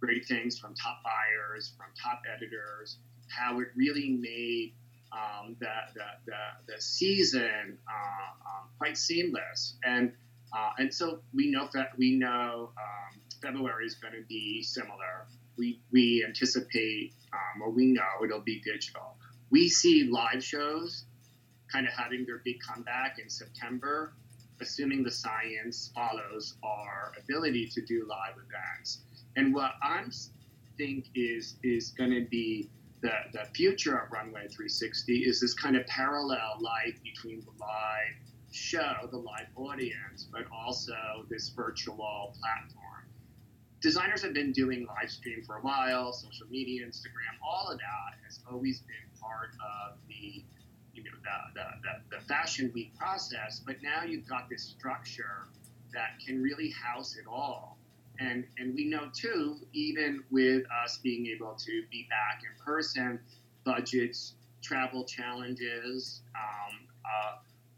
[0.00, 4.72] great things from top buyers, from top editors, how it really made
[5.12, 9.76] um, the, the, the, the, season uh, um, quite seamless.
[9.84, 10.12] And
[10.52, 15.26] uh, and so we know that we know um, February is going to be similar.
[15.58, 19.16] We, we anticipate, um, or we know it'll be digital.
[19.50, 21.04] We see live shows
[21.72, 24.14] kind of having their big comeback in September,
[24.60, 29.02] assuming the science follows our ability to do live events.
[29.36, 30.04] And what I
[30.78, 32.70] think is is going to be
[33.06, 38.16] the, the future of Runway 360 is this kind of parallel life between the live
[38.50, 43.06] show, the live audience, but also this virtual platform.
[43.80, 48.18] Designers have been doing live stream for a while, social media, Instagram, all of that
[48.24, 50.42] has always been part of the
[50.94, 55.46] you know the, the, the, the fashion week process, but now you've got this structure
[55.92, 57.75] that can really house it all
[58.20, 63.20] and, and we know too, even with us being able to be back in person,
[63.64, 67.36] budgets, travel challenges um, uh,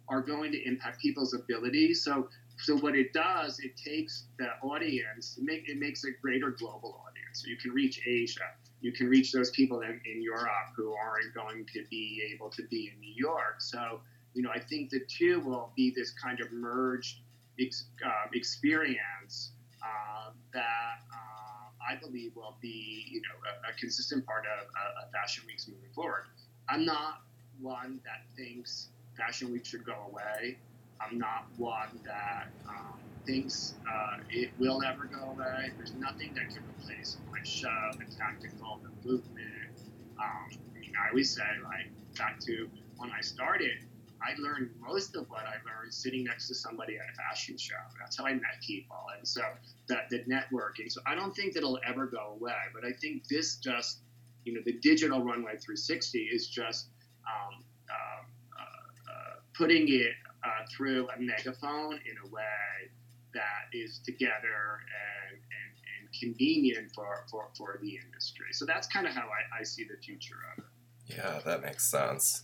[0.09, 2.03] are going to impact people's abilities.
[2.03, 7.01] So, so what it does, it takes the audience, make, it makes a greater global
[7.07, 7.43] audience.
[7.43, 8.41] So you can reach Asia,
[8.81, 12.63] you can reach those people in, in Europe who aren't going to be able to
[12.69, 13.61] be in New York.
[13.61, 14.01] So,
[14.35, 17.21] you know, I think the two will be this kind of merged
[17.61, 24.27] ex, uh, experience uh, that uh, I believe will be, you know, a, a consistent
[24.27, 26.25] part of uh, Fashion Weeks moving forward.
[26.69, 27.23] I'm not
[27.61, 30.59] one that thinks Fashion Week should go away.
[31.01, 35.71] I'm not one that um, thinks uh, it will ever go away.
[35.77, 39.79] There's nothing that can replace my show, the tactical, the movement.
[40.21, 43.79] Um, I mean, I always say, like, back to when I started,
[44.23, 47.77] I learned most of what I learned sitting next to somebody at a fashion show.
[47.99, 49.43] That's how I met people, and so
[49.89, 50.91] that the networking.
[50.91, 53.99] So I don't think that it'll ever go away, but I think this just,
[54.45, 56.89] you know, the digital runway 360 is just
[57.27, 58.23] um, uh,
[58.61, 60.13] uh, uh, putting it
[60.45, 62.91] uh, through a megaphone in a way
[63.35, 64.81] that is together
[65.29, 68.47] and, and, and convenient for, for, for the industry.
[68.53, 71.17] So that's kind of how I, I see the future of it.
[71.17, 72.43] Yeah, that makes sense.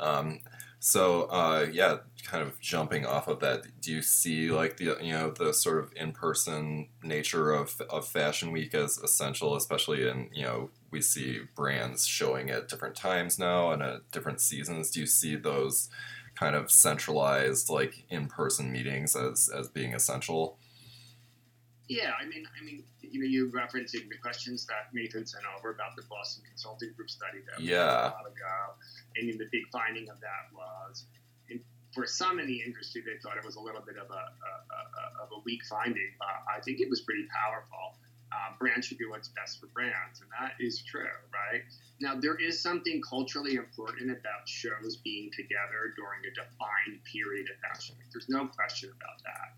[0.00, 0.40] Um,
[0.84, 5.12] so uh, yeah, kind of jumping off of that, do you see like the you
[5.12, 10.28] know the sort of in person nature of of Fashion Week as essential, especially in
[10.32, 14.90] you know we see brands showing at different times now and at different seasons.
[14.90, 15.88] Do you see those
[16.34, 20.58] kind of centralized like in person meetings as as being essential?
[21.92, 25.70] Yeah, I mean, I mean, you know, you referencing the questions that Nathan sent over
[25.70, 28.08] about the Boston Consulting Group study that we yeah.
[28.08, 28.56] a while ago,
[29.16, 31.04] and the big finding of that was,
[31.50, 31.60] in,
[31.92, 34.52] for some in the industry, they thought it was a little bit of a, a,
[34.80, 38.00] a of a weak finding, but I think it was pretty powerful.
[38.32, 41.60] Uh, brands should do what's best for brands, and that is true, right?
[42.00, 47.60] Now, there is something culturally important about shows being together during a defined period of
[47.60, 47.96] fashion.
[48.10, 49.52] There's no question about that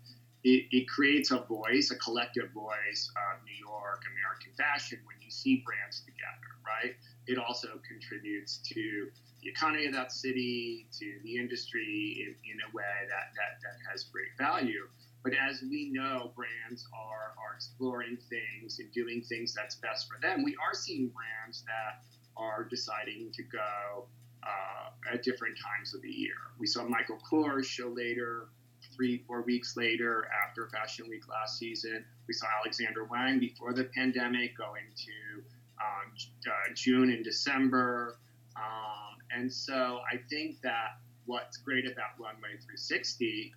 [0.45, 5.31] it, it creates a voice, a collective voice of New York, American fashion when you
[5.31, 6.93] see brands together, right?
[7.25, 9.09] It also contributes to
[9.41, 13.77] the economy of that city, to the industry in, in a way that, that, that
[13.89, 14.87] has great value.
[15.23, 20.21] But as we know, brands are, are exploring things and doing things that's best for
[20.21, 20.43] them.
[20.43, 22.05] We are seeing brands that
[22.37, 24.05] are deciding to go
[24.43, 26.37] uh, at different times of the year.
[26.59, 28.49] We saw Michael Kors show later
[28.95, 32.05] three, four weeks later after Fashion Week last season.
[32.27, 35.43] We saw Alexander Wang before the pandemic going to
[35.81, 36.13] um,
[36.47, 38.17] uh, June and December.
[38.55, 43.53] Um, and so I think that what's great about Runway 360,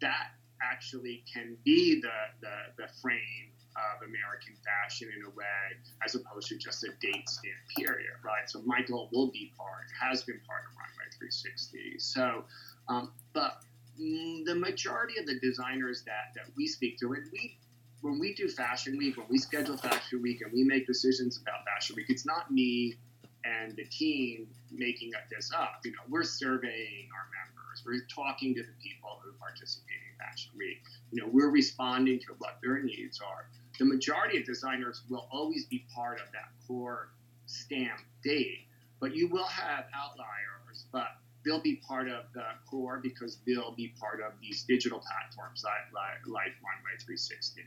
[0.00, 2.08] that actually can be the,
[2.40, 7.28] the, the frame of American fashion in a way, as opposed to just a date
[7.28, 8.48] stamp period, right?
[8.48, 11.98] So Michael will be part, has been part of Runway 360.
[11.98, 12.44] So,
[12.88, 13.62] um, but
[14.00, 17.58] Mm, the majority of the designers that, that we speak to, and we
[18.02, 21.64] when we do Fashion Week, when we schedule Fashion Week, and we make decisions about
[21.64, 22.96] Fashion Week, it's not me
[23.44, 25.80] and the team making this up.
[25.84, 30.52] You know, we're surveying our members, we're talking to the people who participate in Fashion
[30.56, 30.82] Week.
[31.12, 33.46] You know, we're responding to what their needs are.
[33.78, 37.08] The majority of designers will always be part of that core
[37.46, 38.66] stamp date,
[39.00, 40.86] but you will have outliers.
[40.92, 41.08] But
[41.44, 45.92] they'll be part of the core because they'll be part of these digital platforms like,
[45.94, 47.62] like, like Runway 360.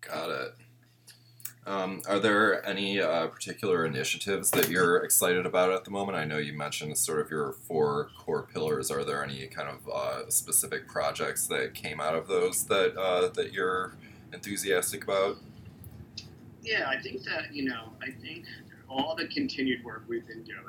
[0.00, 0.54] Got it.
[1.66, 6.16] Um, are there any uh, particular initiatives that you're excited about at the moment?
[6.16, 8.90] I know you mentioned sort of your four core pillars.
[8.90, 13.28] Are there any kind of uh, specific projects that came out of those that uh,
[13.28, 13.94] that you're
[14.32, 15.36] enthusiastic about?
[16.62, 18.46] Yeah, I think that you know, I think
[18.88, 20.64] all the continued work we've been doing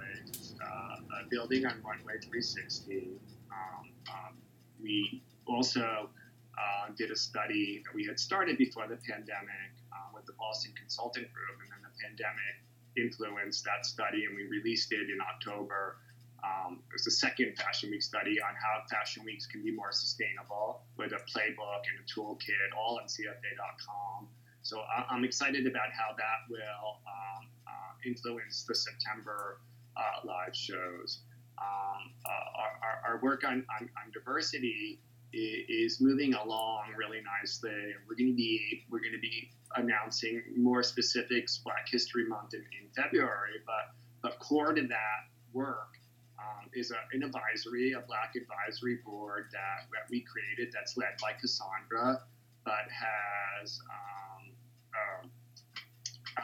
[1.11, 3.19] uh, building on Runway 360.
[3.51, 4.33] Um, um,
[4.81, 6.09] we also
[6.57, 10.71] uh, did a study that we had started before the pandemic uh, with the Boston
[10.77, 12.55] Consulting Group, and then the pandemic
[12.97, 15.97] influenced that study, and we released it in October.
[16.43, 19.91] Um, it was the second Fashion Week study on how Fashion Weeks can be more
[19.91, 24.27] sustainable with a playbook and a toolkit, all on CFDA.com.
[24.63, 29.61] So I'm excited about how that will um, uh, influence the September
[30.01, 31.19] uh, live shows.
[31.57, 34.99] Um, uh, our, our, work on, on, on diversity
[35.33, 40.83] is, moving along really nicely, we're going to be we're going to be announcing more
[40.83, 43.61] specifics Black History Month in, in February.
[43.65, 45.21] But but core to that
[45.53, 45.97] work
[46.39, 51.13] um, is a, an advisory, a Black advisory board that, that we created that's led
[51.21, 52.21] by Cassandra,
[52.65, 55.29] but has um,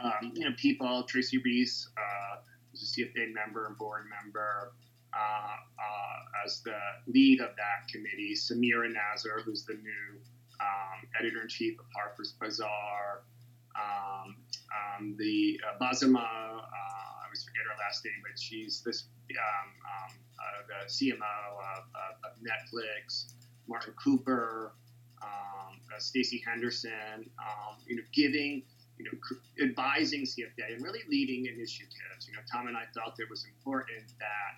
[0.04, 1.90] um, um you know people Tracy Reese.
[1.98, 2.38] Uh,
[2.88, 4.74] CFDA member and board member.
[5.14, 10.20] Uh, uh, as the lead of that committee, Samira Nasr, who's the new
[10.60, 13.24] um, editor in chief of Harper's Bazaar,
[13.78, 14.36] um,
[14.74, 19.70] um, the uh, Bozoma, uh, I always forget her last name, but she's this um,
[19.86, 23.34] um, uh, the CMO of, of, of, Netflix,
[23.68, 24.74] Martin Cooper,
[25.22, 27.30] um, uh, Stacy Henderson,
[27.86, 28.64] you know, giving
[28.98, 32.28] you know, advising CFDA and really leading initiatives.
[32.28, 34.54] You know, Tom and I felt it was important that,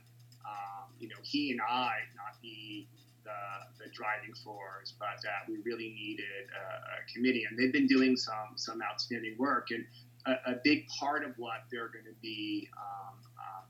[0.45, 2.87] um, you know, he and I not be
[3.23, 7.45] the, the driving force, but that we really needed a, a committee.
[7.49, 9.67] And they've been doing some some outstanding work.
[9.71, 9.85] And
[10.25, 13.61] a, a big part of what they're going to be, um, uh,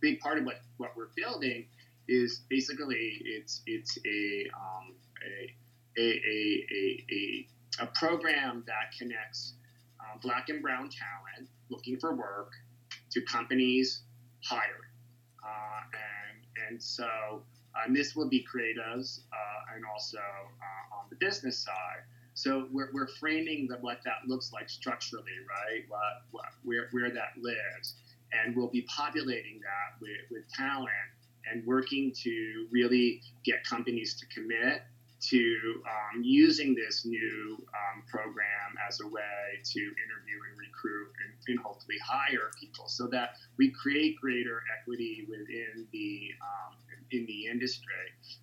[0.00, 1.66] big part of what, what we're building
[2.08, 4.94] is basically it's it's a um,
[5.26, 7.48] a, a, a, a,
[7.82, 9.54] a program that connects
[10.22, 12.52] black and brown talent looking for work
[13.10, 14.02] to companies
[14.44, 14.94] hiring.
[15.44, 17.42] Uh, and, and so,
[17.84, 22.02] and this will be creatives uh, and also uh, on the business side.
[22.34, 25.84] So we're, we're framing the, what that looks like structurally, right?
[25.88, 27.96] What, what, where, where that lives.
[28.32, 30.90] And we'll be populating that with, with talent
[31.50, 34.82] and working to really get companies to commit
[35.20, 41.34] to um, using this new um, program as a way to interview and recruit and,
[41.48, 46.76] and, hopefully hire people so that we create greater equity within the um,
[47.10, 47.92] in the industry.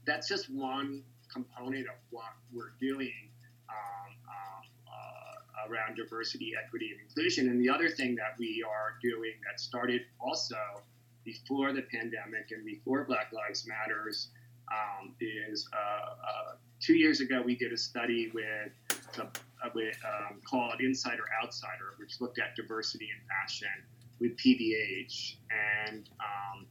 [0.05, 3.29] That's just one component of what we're doing
[3.69, 7.49] um, um, uh, around diversity, equity, and inclusion.
[7.49, 10.57] And the other thing that we are doing that started also
[11.23, 14.29] before the pandemic and before Black Lives Matters
[14.71, 16.55] um, is uh, uh,
[16.85, 18.71] two years ago we did a study with,
[19.19, 19.25] uh,
[19.73, 23.67] with um, called Insider Outsider, which looked at diversity in fashion
[24.19, 25.37] with PVH,
[25.89, 26.67] and um,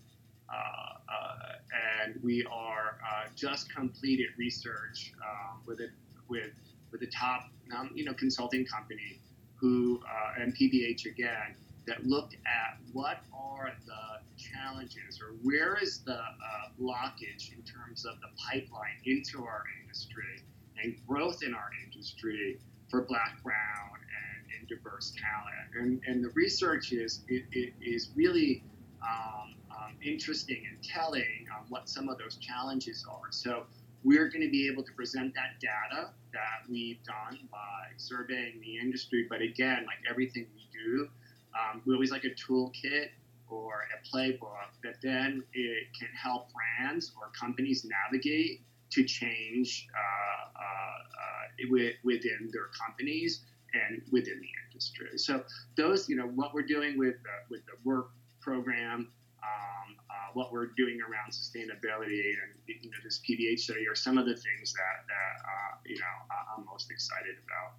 [0.49, 5.91] uh, uh, and we are uh, just completed research um, with it
[6.29, 6.53] with
[6.93, 9.21] with a top um, you know consulting company
[9.57, 10.01] who
[10.39, 11.57] and PVH again
[11.87, 18.05] that looked at what are the challenges or where is the uh, blockage in terms
[18.05, 20.43] of the pipeline into our industry
[20.83, 22.59] and growth in our industry
[22.91, 23.57] for black, brown,
[23.95, 25.75] and, and diverse talent.
[25.81, 28.63] And, and the research is, it, it is really
[29.03, 33.31] um, um, interesting and telling what some of those challenges are.
[33.31, 33.65] So
[34.03, 38.77] we're going to be able to present that data that we've done by surveying the
[38.79, 39.27] industry.
[39.29, 41.09] But again, like everything we do,
[41.55, 43.09] um, we always like a toolkit
[43.49, 50.59] or a playbook that then it can help brands or companies navigate to change uh,
[50.59, 53.43] uh, uh, within their companies
[53.75, 55.19] and within the industry.
[55.19, 55.43] So
[55.77, 57.17] those, you know, what we're doing with
[57.51, 59.11] with the work program,
[59.43, 64.17] um, uh, what we're doing around sustainability and you know this PVH study are some
[64.17, 67.75] of the things that that uh, you know I'm most excited about.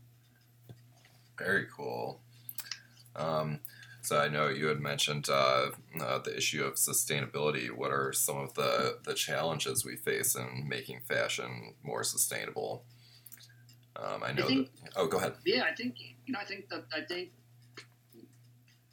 [1.38, 2.21] Very cool.
[3.16, 3.59] Um,
[4.01, 7.72] so I know you had mentioned uh, uh, the issue of sustainability.
[7.72, 12.84] What are some of the, the challenges we face in making fashion more sustainable?
[13.95, 14.43] Um, I know.
[14.43, 15.34] I think, that, oh, go ahead.
[15.45, 15.95] Yeah, I think
[16.26, 16.39] you know.
[16.39, 17.30] I think that I think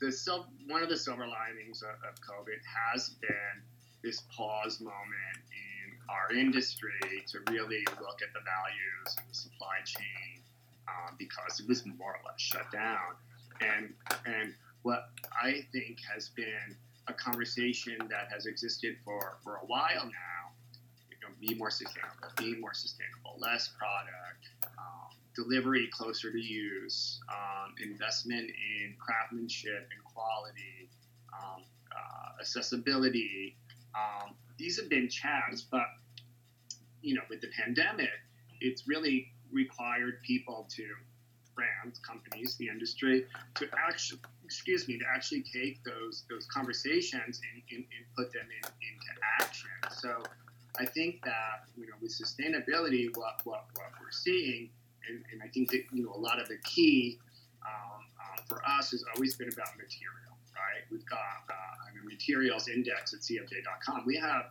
[0.00, 2.58] the one of the silver linings of, of COVID
[2.94, 3.62] has been
[4.02, 9.76] this pause moment in our industry to really look at the values of the supply
[9.84, 10.42] chain
[10.88, 13.14] um, because it was more or less shut down
[13.60, 13.92] and
[14.26, 16.76] and what I think has been
[17.08, 20.52] a conversation that has existed for, for a while now.
[21.10, 24.48] You know, be more sustainable, be more sustainable, less product,
[24.78, 30.90] um, delivery closer to use, um, investment in craftsmanship and quality,
[31.32, 33.56] um, uh, accessibility.
[33.94, 35.86] Um, these have been chats, but
[37.02, 38.10] you know, with the pandemic,
[38.60, 40.84] it's really required people to
[41.54, 47.62] brands, companies, the industry, to actually, excuse me, to actually take those those conversations and,
[47.70, 49.70] and, and put them in, into action.
[49.90, 50.22] So
[50.78, 54.70] I think that you know with sustainability, what what, what we're seeing,
[55.08, 57.18] and, and I think that you know a lot of the key
[57.66, 60.32] um, um, for us has always been about material.
[60.54, 60.84] Right?
[60.90, 64.04] We've got uh, a materials index at CFDA.com.
[64.06, 64.46] We have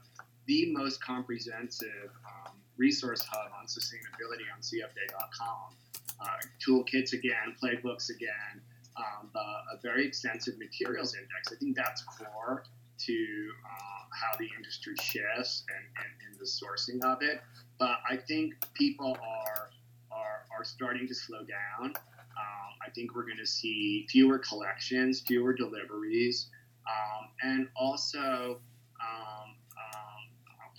[0.48, 5.76] the most comprehensive um, resource hub on sustainability on CFDA.com
[6.22, 6.28] uh,
[6.66, 8.62] toolkits again, playbooks again,
[8.98, 11.52] um, a very extensive materials index.
[11.52, 12.64] I think that's core
[13.06, 17.42] to uh, how the industry shifts and, and, and, the sourcing of it.
[17.80, 19.70] But I think people are
[20.12, 21.86] are, are starting to slow down.
[21.86, 26.50] Um, I think we're going to see fewer collections, fewer deliveries,
[26.88, 28.60] um, and also
[29.02, 30.22] um, um,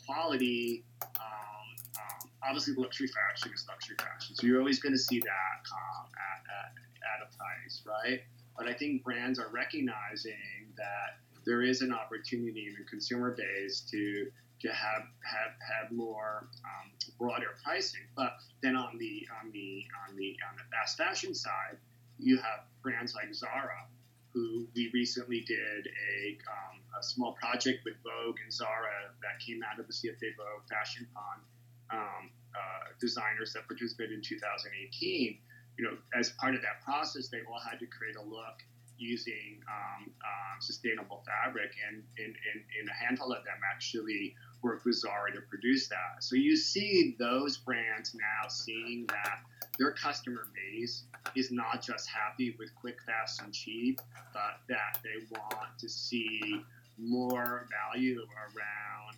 [0.07, 0.84] quality
[2.47, 4.34] obviously luxury fashion is luxury fashion.
[4.34, 6.72] So you're always going to see that um, at, at,
[7.14, 8.20] at a price, right?
[8.57, 13.80] But I think brands are recognizing that there is an opportunity in the consumer base
[13.90, 14.30] to
[14.61, 18.03] to have have have more um, broader pricing.
[18.14, 21.78] But then on the on the on the on the fast fashion side,
[22.18, 23.86] you have brands like Zara,
[24.32, 29.61] who we recently did a, um, a small project with Vogue and Zara that came
[29.62, 31.40] out of the CFDA Vogue Fashion Con
[31.93, 35.38] um, uh, designers that participated in 2018,
[35.78, 38.62] you know, as part of that process, they all had to create a look
[38.99, 44.84] using um, uh, sustainable fabric, and, and, and, and, a handful of them actually worked
[44.84, 46.20] with Zara to produce that.
[46.20, 49.40] So you see those brands now seeing that
[49.78, 54.01] their customer base is not just happy with quick, fast, and cheap,
[54.32, 56.62] but that they want to see
[56.99, 59.16] more value around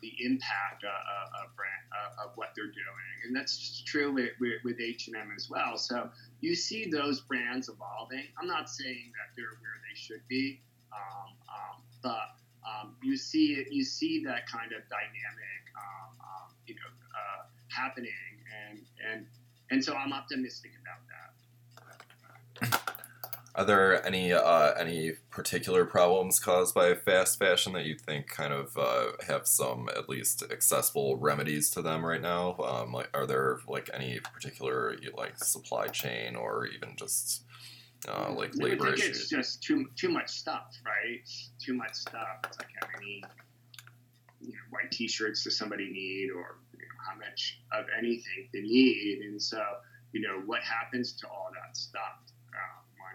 [0.00, 4.32] the impact uh, of brand uh, of what they're doing, and that's true with,
[4.64, 5.76] with, H&M as well.
[5.76, 8.24] So you see those brands evolving.
[8.40, 10.60] I'm not saying that they're where they should be,
[10.92, 12.36] um, um, but
[12.66, 13.64] um, you see.
[13.70, 16.80] You see that kind of dynamic, um, um, you know,
[17.14, 18.10] uh, happening,
[18.68, 18.80] and
[19.10, 19.26] and
[19.70, 22.92] and so I'm optimistic about that.
[23.56, 28.52] Are there any uh, any particular problems caused by fast fashion that you think kind
[28.52, 32.56] of uh, have some at least accessible remedies to them right now?
[32.58, 37.44] Um, like, are there like any particular like supply chain or even just
[38.06, 39.20] uh, like labor I think issues?
[39.22, 41.26] It's just too too much stuff, right?
[41.58, 42.40] Too much stuff.
[42.44, 43.22] It's like how many
[44.42, 48.60] you know, white T-shirts does somebody need, or you know, how much of anything they
[48.60, 49.62] need, and so
[50.12, 52.25] you know what happens to all that stuff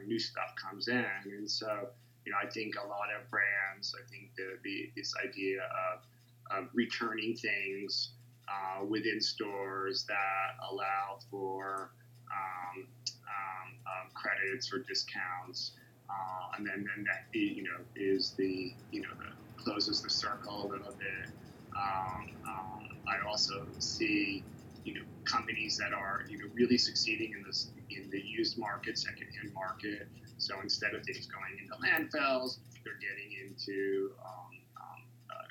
[0.08, 1.90] new stuff comes in, and so
[2.26, 6.58] you know I think a lot of brands, I think the, the this idea of,
[6.58, 8.12] of returning things
[8.48, 11.92] uh, within stores that allow for
[12.32, 12.88] um,
[13.28, 15.72] um, um, credits or discounts,
[16.10, 19.32] uh, and then then that you know is the you know the
[19.64, 21.32] closes the circle a little bit.
[21.76, 24.44] Um, um, I also see
[24.84, 28.98] you know companies that are you know really succeeding in this in the used market,
[28.98, 30.08] secondhand market.
[30.38, 35.48] So instead of things going into landfills, they're getting into um, um, uh,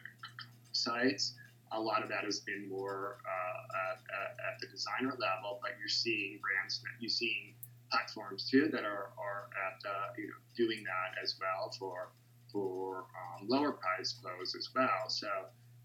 [0.72, 1.34] sites.
[1.72, 5.88] A lot of that has been more uh, at, at, the designer level, but you're
[5.88, 7.54] seeing brands, you're seeing
[7.90, 12.10] platforms too that are, are at uh, you know doing that as well for
[12.52, 15.08] for um, lower price clothes as well.
[15.08, 15.28] So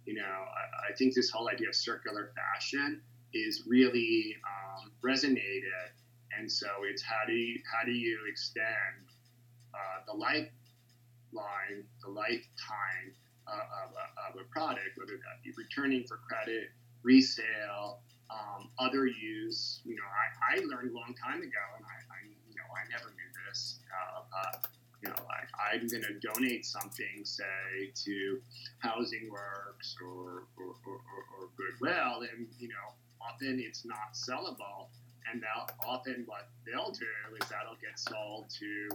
[0.05, 3.01] you know I, I, think this whole idea of circular fashion
[3.33, 5.91] is really um, resonated,
[6.37, 9.05] and so it's how do you how do you extend
[9.73, 13.11] uh, the lifeline, the lifetime
[13.47, 16.71] uh, of, a, of a product, whether that be returning for credit,
[17.03, 19.81] resale, um, other use.
[19.85, 22.87] You know, I, I learned a long time ago, and I, I you know I
[22.89, 23.79] never knew this.
[23.91, 24.57] Uh, uh,
[25.03, 28.39] you know, I, I'm going to donate something, say, to
[28.79, 34.87] Housing Works or or, or, or, Goodwill, and you know, often it's not sellable,
[35.31, 37.05] and now often what they'll do
[37.41, 38.89] is that'll get sold to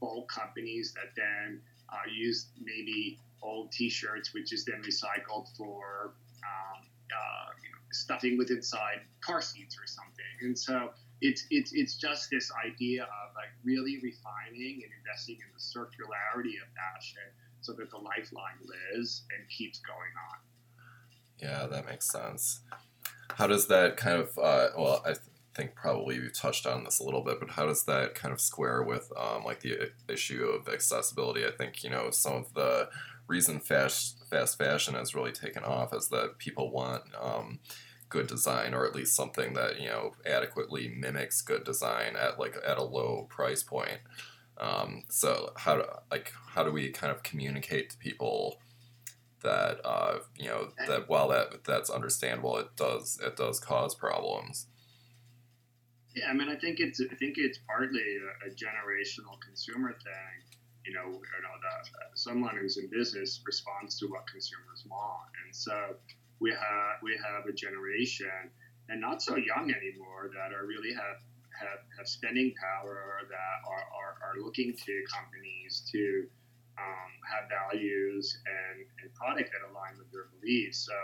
[0.00, 1.60] bulk companies that then
[1.90, 6.14] uh, use maybe old T-shirts, which is then recycled for
[6.44, 10.24] um, uh, you know, stuffing with inside car seats or something.
[10.42, 15.48] And so it's it's it's just this idea of like really refining and investing in
[15.54, 17.28] the circularity of fashion
[17.60, 20.38] so that the lifeline lives and keeps going on.
[21.40, 22.60] Yeah, that makes sense.
[23.34, 25.20] How does that kind of uh, well, I th-
[25.54, 28.40] think probably you touched on this a little bit, but how does that kind of
[28.40, 31.44] square with um, like the issue of accessibility?
[31.44, 32.88] I think you know some of the
[33.26, 37.60] reason fast fast fashion has really taken off is that people want um,
[38.08, 42.56] good design or at least something that you know adequately mimics good design at like
[42.66, 44.00] at a low price point.
[44.58, 48.60] Um, so how do like how do we kind of communicate to people
[49.42, 54.66] that uh, you know that while that that's understandable, it does it does cause problems.
[56.14, 60.58] Yeah, I mean, I think it's I think it's partly a, a generational consumer thing.
[60.86, 65.54] You know, you know, the, someone who's in business responds to what consumers want, and
[65.54, 65.96] so
[66.40, 68.50] we have we have a generation,
[68.88, 71.20] and not so young anymore, that are really have
[71.58, 76.26] have, have spending power that are, are, are looking to companies to
[76.78, 80.86] um, have values and, and product that align with their beliefs.
[80.86, 80.94] So,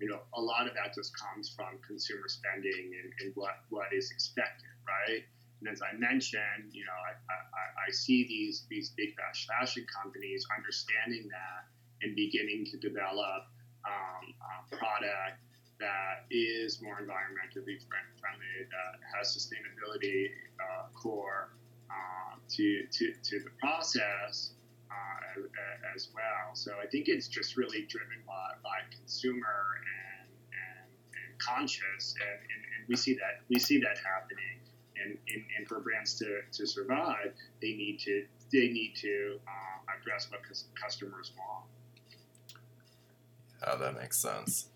[0.00, 3.88] you know, a lot of that just comes from consumer spending and, and what, what
[3.92, 5.24] is expected, right?
[5.60, 9.14] And as I mentioned, you know, I, I, I see these these big
[9.46, 11.70] fashion companies understanding that
[12.02, 13.46] and beginning to develop
[13.86, 15.38] um, uh, product
[15.78, 17.78] that is more environmentally
[18.18, 21.50] friendly, that has sustainability uh, core
[21.90, 24.54] uh, to, to, to the process
[24.92, 26.54] uh, as, well.
[26.54, 32.40] So I think it's just really driven by, by consumer and, and, and conscious, and,
[32.40, 34.58] and, and, we see that we see that happening.
[35.02, 39.96] And, and, and for brands to, to survive, they need to they need to uh,
[39.98, 40.42] address what
[40.80, 41.64] customers want
[43.64, 44.68] how that makes sense.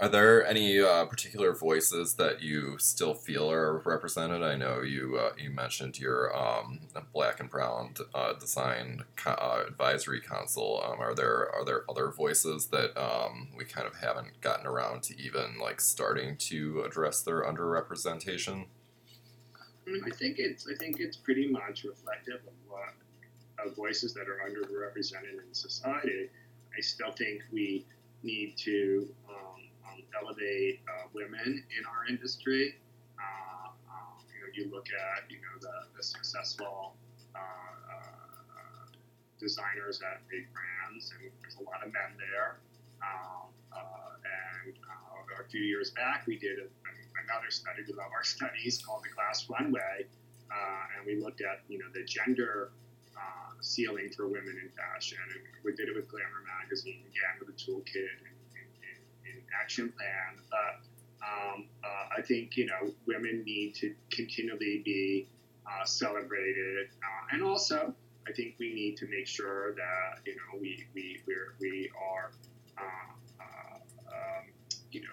[0.00, 4.44] Are there any uh, particular voices that you still feel are represented?
[4.44, 6.78] I know you uh, you mentioned your um,
[7.12, 10.80] Black and Brown uh, Design co- uh, Advisory Council.
[10.84, 15.02] Um, are there are there other voices that um, we kind of haven't gotten around
[15.04, 18.66] to even like starting to address their underrepresentation?
[20.06, 22.94] I, think it's I think it's pretty much reflective of what
[23.66, 26.28] of voices that are underrepresented in society
[26.76, 27.84] I still think we
[28.22, 29.47] need to um,
[30.16, 32.76] elevate uh, women in our industry.
[33.18, 36.94] Uh, um, you know, you look at you know the, the successful
[37.34, 38.86] uh, uh,
[39.40, 42.58] designers at big brands, and there's a lot of men there.
[43.02, 44.74] Um, uh, and
[45.38, 46.68] a few years back, we did a,
[47.24, 47.82] another study.
[47.86, 52.04] We love our studies called the Glass Runway, and we looked at you know the
[52.04, 52.70] gender
[53.18, 55.18] uh, ceiling for women in fashion.
[55.34, 58.37] And we did it with Glamour Magazine, again, with a toolkit and
[59.60, 60.44] action plan.
[60.50, 60.88] But
[61.22, 65.28] um, uh, I think, you know, women need to continually be
[65.66, 66.88] uh, celebrated.
[67.02, 67.94] Uh, and also,
[68.26, 72.32] I think we need to make sure that, you know, we, we, we're, we are,
[72.78, 73.76] uh, uh,
[74.08, 74.46] um,
[74.90, 75.06] you know,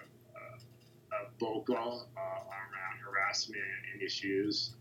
[1.38, 3.60] vocal around harassment
[3.92, 4.74] and issues.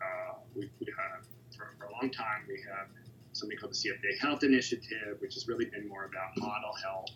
[0.56, 1.26] we, we have,
[1.56, 2.88] for, for a long time, we have
[3.34, 7.10] something called the CFDA Health Initiative, which has really been more about model health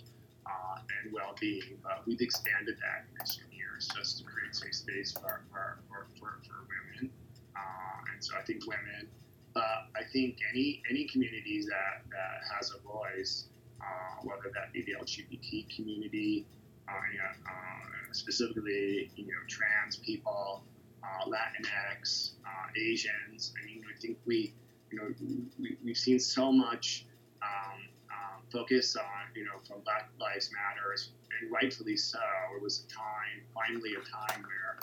[0.49, 1.77] uh, and well-being.
[1.83, 6.07] But we've expanded that in recent years just to create safe space for, for, for,
[6.19, 7.11] for, for women.
[7.55, 9.07] Uh, and so I think women,
[9.55, 9.59] uh,
[9.95, 13.45] I think any any community that, that has a voice,
[13.81, 16.45] uh, whether that be the LGBT community,
[16.87, 20.63] uh, uh, specifically you know trans people,
[21.27, 22.31] Latinx,
[22.77, 23.53] Asians.
[23.61, 24.53] I mean, I think we
[24.91, 25.13] you know,
[25.59, 27.05] we, we've seen so much
[27.41, 27.88] um,
[28.51, 30.95] focus on, you know, from Black Lives Matter,
[31.41, 32.19] and rightfully so.
[32.55, 34.77] It was a time, finally, a time where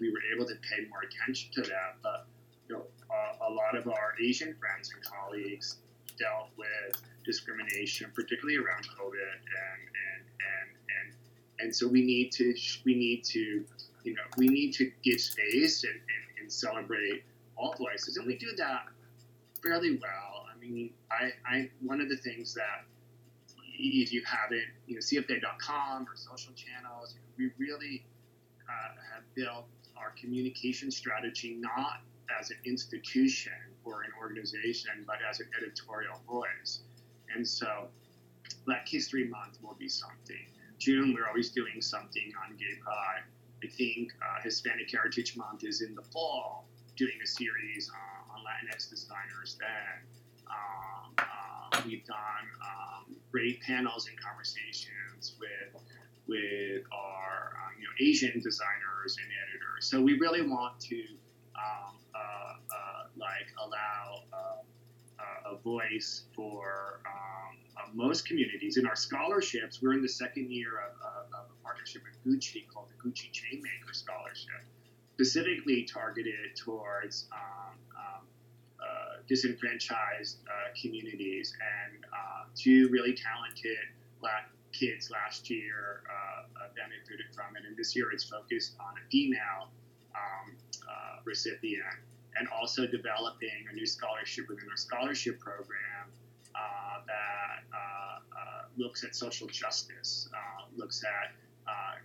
[0.00, 1.96] we were able to pay more attention to that.
[2.02, 2.26] But
[2.68, 5.76] you know, a, a lot of our Asian friends and colleagues
[6.18, 11.14] dealt with discrimination, particularly around COVID, and and and and
[11.60, 12.54] and so we need to
[12.84, 13.64] we need to
[14.04, 17.24] you know we need to give space and, and, and celebrate
[17.56, 18.86] all voices, and we do that
[19.62, 20.46] fairly well.
[20.54, 22.84] I mean, I, I one of the things that
[23.78, 28.04] if you have it, you know, CFDA.com or social channels, we really
[28.68, 29.66] uh, have built
[29.96, 32.00] our communication strategy not
[32.38, 33.52] as an institution
[33.84, 36.80] or an organization, but as an editorial voice.
[37.34, 37.88] And so
[38.64, 40.46] Black History Month will be something.
[40.78, 43.22] June, we're always doing something on Gay Pride.
[43.64, 46.66] I think uh, Hispanic Heritage Month is in the fall,
[46.96, 50.06] doing a series on Latinx designers then.
[50.46, 53.05] Um, uh, we've done um,
[53.36, 55.82] great panels and conversations with
[56.26, 59.84] with our um, you know Asian designers and editors.
[59.90, 61.00] So we really want to
[61.54, 68.78] um, uh, uh, like allow uh, a voice for um, uh, most communities.
[68.78, 70.92] In our scholarships, we're in the second year of,
[71.34, 74.64] of a partnership with Gucci called the Gucci Changemaker Scholarship,
[75.12, 77.85] specifically targeted towards um, uh,
[79.28, 81.54] disenfranchised uh, communities.
[81.60, 83.86] And uh, two really talented
[84.20, 86.02] black kids last year
[86.74, 87.64] benefited from it.
[87.66, 89.72] And this year it's focused on a female
[90.14, 90.56] um,
[91.24, 91.84] recipient
[92.38, 96.12] and also developing a new scholarship within our scholarship program
[96.54, 100.28] uh, that uh, uh, looks at social justice,
[100.76, 101.32] looks at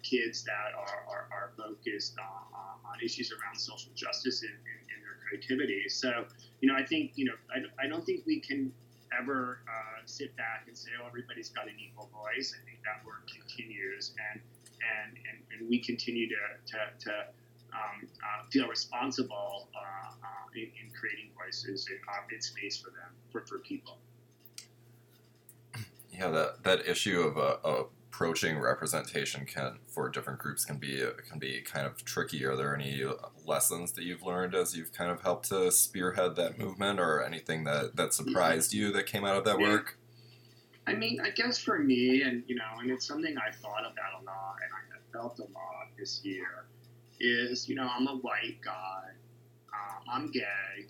[0.03, 4.97] kids that are, are, are focused on, on, issues around social justice and, in, in
[5.01, 5.89] their creativity.
[5.89, 6.25] So
[6.61, 8.71] you know, I think, you know, I, I don't think we can
[9.19, 12.55] ever uh, sit back and say, oh, everybody's got an equal voice.
[12.55, 14.41] I think that work continues, and
[14.81, 16.35] and and, and we continue to
[16.67, 17.11] to, to
[17.73, 23.11] um, uh, feel responsible uh, uh in, in, creating voices and uh, space for them
[23.31, 23.97] for, for people.
[26.13, 31.39] Yeah, that that issue of a approaching representation can for different groups can be can
[31.39, 32.45] be kind of tricky.
[32.45, 33.03] Are there any
[33.45, 37.63] lessons that you've learned as you've kind of helped to spearhead that movement, or anything
[37.63, 39.97] that that surprised you that came out of that work?
[40.85, 44.21] I mean, I guess for me, and you know, and it's something I thought about
[44.21, 46.65] a lot, and I have felt a lot this year,
[47.19, 49.03] is you know, I'm a white guy,
[49.73, 50.85] um, I'm gay,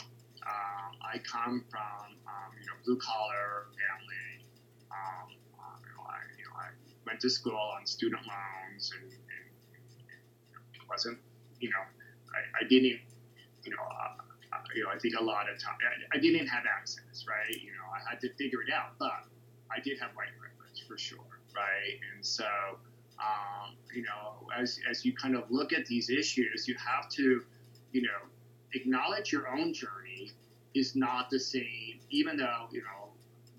[0.47, 4.31] um, I come from um, you know blue collar family.
[7.11, 9.45] Went to school on student loans and, and,
[10.55, 11.17] and wasn't,
[11.59, 11.83] you know,
[12.31, 13.01] I, I didn't,
[13.65, 14.23] you know, uh,
[14.55, 17.53] uh, you know, I think a lot of time I, I, didn't have access, right?
[17.53, 19.27] You know, I had to figure it out, but
[19.69, 21.99] I did have white privilege for sure, right?
[22.15, 22.45] And so,
[23.19, 27.43] um, you know, as, as you kind of look at these issues, you have to,
[27.91, 28.23] you know,
[28.73, 30.31] acknowledge your own journey
[30.75, 33.09] is not the same, even though, you know,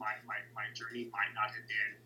[0.01, 2.02] my, my, my journey might not have been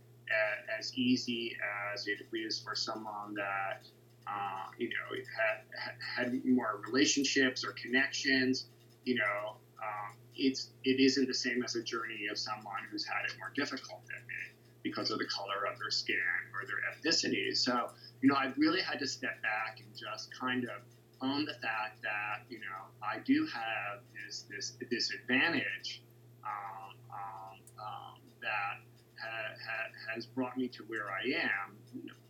[0.78, 1.56] as easy
[1.92, 3.86] as it is for someone that
[4.26, 8.66] uh, you know had, had more relationships or connections.
[9.04, 13.24] You know, um, it's it isn't the same as a journey of someone who's had
[13.26, 16.16] it more difficult than me because of the color of their skin
[16.54, 17.56] or their ethnicity.
[17.56, 17.90] So,
[18.22, 20.82] you know, I really had to step back and just kind of
[21.22, 26.02] own the fact that, you know, I do have this, this, this advantage
[26.44, 28.78] um, um, um, that
[29.26, 31.76] ha, ha, has brought me to where I am.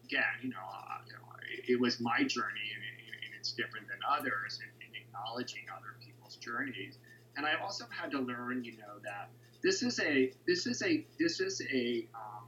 [0.05, 1.19] Again, you know, uh, you know
[1.51, 5.63] it, it, was my journey and, it, and, it's different than others and, and acknowledging
[5.77, 6.99] other people's journeys.
[7.37, 9.31] And I also had to learn, you know, that
[9.63, 12.47] this is a this is a this is a um,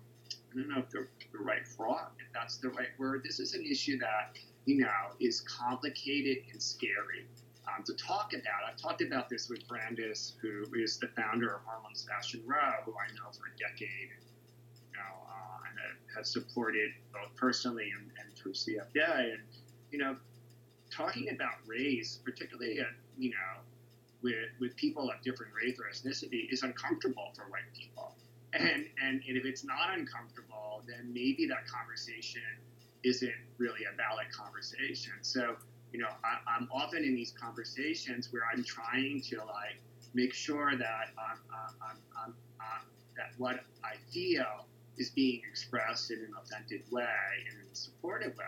[0.53, 3.23] I don't know if the, the right fraud, if that's the right word.
[3.25, 7.27] This is an issue that you know is complicated and scary
[7.69, 8.65] um, to talk about.
[8.69, 12.93] I've talked about this with Brandice, who is the founder of Harlem's Fashion Row, who
[12.93, 14.11] I know for a decade,
[16.17, 19.33] has supported both personally and, and through CFDA.
[19.33, 19.43] And
[19.91, 20.17] you know,
[20.91, 22.87] talking about race, particularly at,
[23.17, 23.61] you know
[24.23, 28.15] with with people of different race or ethnicity is uncomfortable for white people.
[28.55, 32.41] And, and if it's not uncomfortable, then maybe that conversation
[33.05, 35.13] isn't really a valid conversation.
[35.21, 35.57] So
[35.93, 39.81] you know, I, am often in these conversations where I'm trying to like
[40.15, 42.35] make sure that I'm, I'm, I'm
[43.19, 44.67] that what I feel
[44.99, 47.05] is being expressed in an authentic way
[47.49, 48.45] and in a supportive way.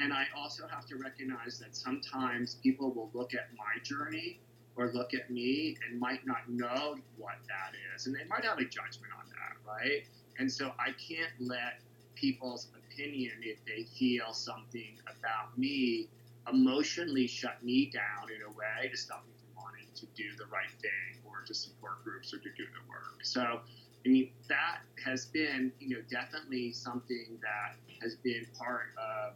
[0.00, 4.40] And I also have to recognize that sometimes people will look at my journey
[4.76, 8.06] or look at me and might not know what that is.
[8.06, 10.02] And they might have a judgment on that, right?
[10.38, 11.80] And so I can't let
[12.16, 16.08] people's opinion, if they feel something about me,
[16.50, 20.46] emotionally shut me down in a way to stop me from wanting to do the
[20.46, 23.22] right thing or to support groups or to do the work.
[23.22, 23.60] So,
[24.04, 29.34] I mean, that has been, you know, definitely something that has been part of,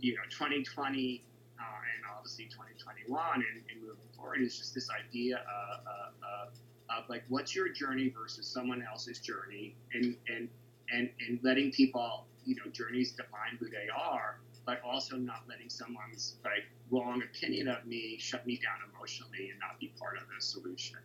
[0.00, 1.24] you know, 2020
[1.58, 6.52] uh, and obviously 2021 and, and, moving forward is just this idea of, of,
[6.90, 10.48] of, like what's your journey versus someone else's journey and and
[10.92, 15.68] and, and letting people you know journeys define who they are but also not letting
[15.68, 20.22] someone's like wrong opinion of me shut me down emotionally and not be part of
[20.28, 20.98] the solution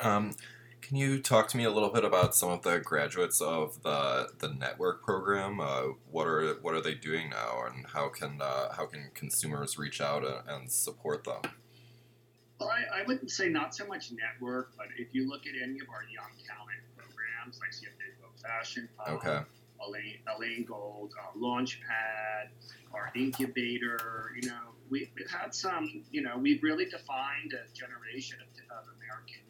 [0.00, 0.32] um,
[0.80, 4.28] can you talk to me a little bit about some of the graduates of the
[4.38, 5.60] the network program?
[5.60, 9.78] Uh, what are what are they doing now, and how can uh, how can consumers
[9.78, 11.42] reach out and, and support them?
[12.58, 15.78] Well, I, I, wouldn't say not so much network, but if you look at any
[15.78, 18.08] of our young talent programs, like CFDA
[18.42, 19.40] Fashion Fund, okay.
[19.86, 22.48] Elaine, Elaine Gold, uh, Launchpad,
[22.92, 28.38] our incubator, you know, we, have had some, you know, we've really defined a generation
[28.40, 29.47] of, of American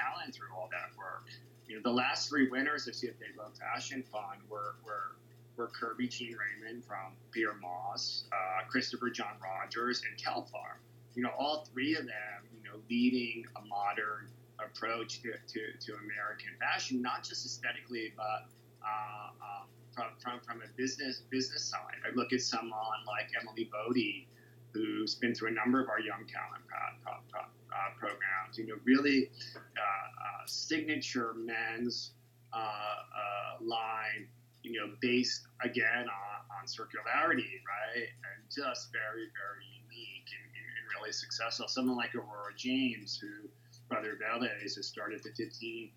[0.00, 1.28] talent through all that work.
[1.68, 5.16] You know, the last three winners of CFDA Vogue Fashion Fund were, were,
[5.56, 10.80] were Kerby Jean Raymond from Pyer Moss, uh, Christopher John Rogers, and Telfar.
[11.14, 14.28] You know, all three of them, you know, leading a modern
[14.58, 18.46] approach to, to, to American fashion, not just aesthetically, but
[18.82, 22.00] uh, um, from, from, from a business business side.
[22.06, 24.26] I look at someone like Emily Bode,
[24.72, 28.58] who's been through a number of our young talent pro- pro- pro- uh, programs.
[28.58, 32.12] You know, really uh, uh, signature men's
[32.52, 34.28] uh, uh, line.
[34.62, 41.00] You know, based again on, on circularity, right, and just very very unique and, and
[41.00, 41.66] really successful.
[41.68, 43.48] Someone like Aurora James, who
[43.88, 45.90] Brother Vellies has started the 15%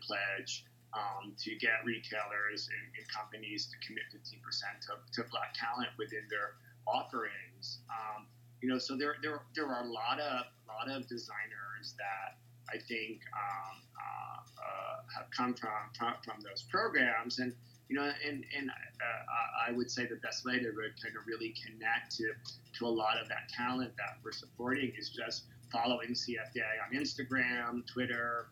[0.00, 0.64] pledge.
[0.90, 4.42] Um, to get retailers and, and, companies to commit 15%
[4.90, 7.78] to, to black talent within their offerings.
[7.86, 8.26] Um,
[8.62, 12.38] you know, so there, there, there are a lot of lot of designers that
[12.70, 17.52] I think um, uh, uh, have come from, from, from those programs, and
[17.88, 21.54] you know, and and uh, I would say the best way to kind of really
[21.64, 22.32] connect to
[22.78, 27.86] to a lot of that talent that we're supporting is just following CFDA on Instagram,
[27.86, 28.48] Twitter,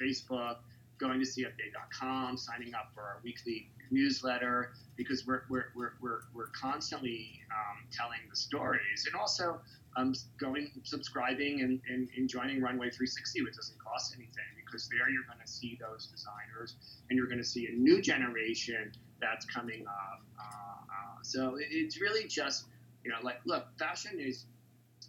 [0.00, 0.56] Facebook,
[0.98, 6.48] going to CFDA.com, signing up for our weekly newsletter because we're, we're, we're, we're, we're
[6.48, 9.60] constantly um, telling the stories and also
[9.96, 15.10] um, going, subscribing, and, and, and, joining Runway 360, which doesn't cost anything, because there
[15.10, 16.76] you're going to see those designers,
[17.08, 20.20] and you're going to see a new generation that's coming up.
[20.38, 22.66] Uh, uh, so it's really just,
[23.04, 24.46] you know, like, look, fashion is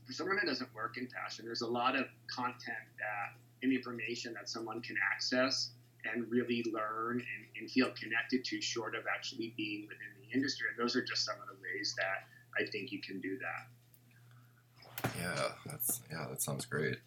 [0.08, 1.46] for someone who doesn't work in fashion.
[1.46, 5.72] There's a lot of content that and information that someone can access
[6.12, 10.68] and really learn and, and feel connected to, short of actually being within the industry.
[10.70, 12.28] And those are just some of the ways that
[12.60, 15.12] I think you can do that.
[15.18, 16.98] Yeah, that's yeah, that sounds great.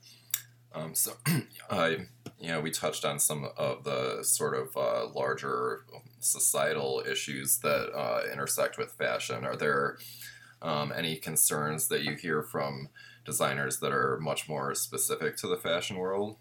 [0.75, 1.13] Um, so,
[1.71, 2.07] I,
[2.39, 5.85] you know, we touched on some of the sort of uh, larger
[6.19, 9.45] societal issues that uh, intersect with fashion.
[9.45, 9.99] Are there
[10.61, 12.89] um, any concerns that you hear from
[13.25, 16.37] designers that are much more specific to the fashion world?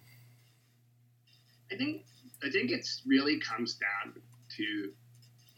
[1.72, 2.06] I think
[2.43, 4.13] I think it really comes down
[4.57, 4.91] to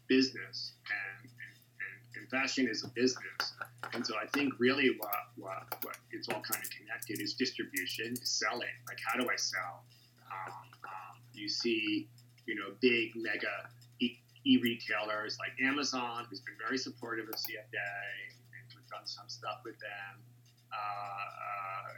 [0.07, 3.53] business and, and, and fashion is a business.
[3.93, 8.15] And so I think really what, what, what it's all kind of connected is distribution,
[8.23, 8.75] selling.
[8.87, 9.83] Like, how do I sell?
[10.31, 12.07] Um, um, you see,
[12.45, 13.69] you know, big mega
[13.99, 17.97] e retailers like Amazon, who's been very supportive of CFDA,
[18.29, 20.21] and we've done some stuff with them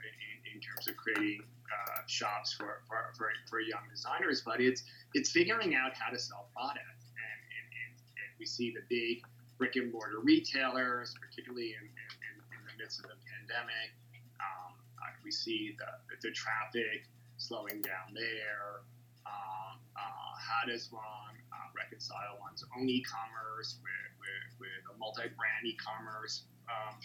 [0.04, 4.42] in, in, terms of creating uh, shops for, for, for, for, young designers.
[4.46, 8.74] But it's it's figuring out how to sell product, and, and, and, and we see
[8.74, 9.24] the big
[9.58, 13.94] brick and mortar retailers, particularly in, in, in the midst of the pandemic.
[14.38, 14.78] Um,
[15.28, 15.92] we see the,
[16.24, 17.04] the traffic
[17.36, 18.88] slowing down there.
[19.28, 25.68] Um, uh, how does one uh, reconcile one's own e-commerce with, with, with a multi-brand
[25.68, 26.96] e-commerce um,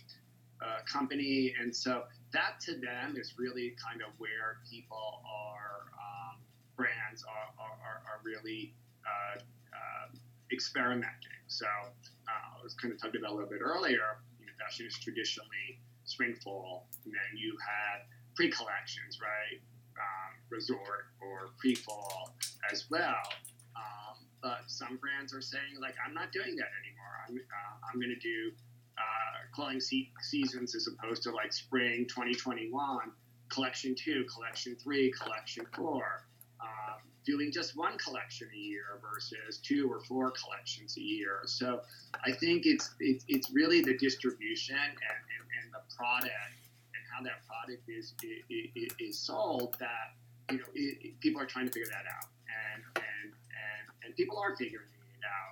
[0.63, 1.55] uh, company?
[1.61, 6.39] And so that to them is really kind of where people are, um,
[6.77, 8.73] brands are, are, are really
[9.05, 10.09] uh, uh,
[10.53, 11.41] experimenting.
[11.49, 14.87] So uh, I was kind of talking about a little bit earlier, you know, fashion
[14.87, 19.61] is traditionally spring fall, and then you had pre-collections, right?
[19.93, 22.35] Um, resort or pre-fall
[22.73, 23.23] as well.
[23.77, 27.15] Um, but some brands are saying like, I'm not doing that anymore.
[27.29, 28.53] I'm uh, I'm going to do
[29.03, 33.13] uh, calling se- seasons as opposed to like spring 2021,
[33.49, 36.25] collection two, collection three, collection four.
[36.61, 41.41] Um, doing just one collection a year versus two or four collections a year.
[41.45, 41.81] So
[42.25, 46.33] I think it's it's, it's really the distribution and, and, and the product
[46.95, 48.15] and how that product is
[48.51, 50.15] is, is sold that
[50.51, 52.29] you know it, people are trying to figure that out
[52.75, 54.87] and and and, and people are figuring
[55.19, 55.52] it out,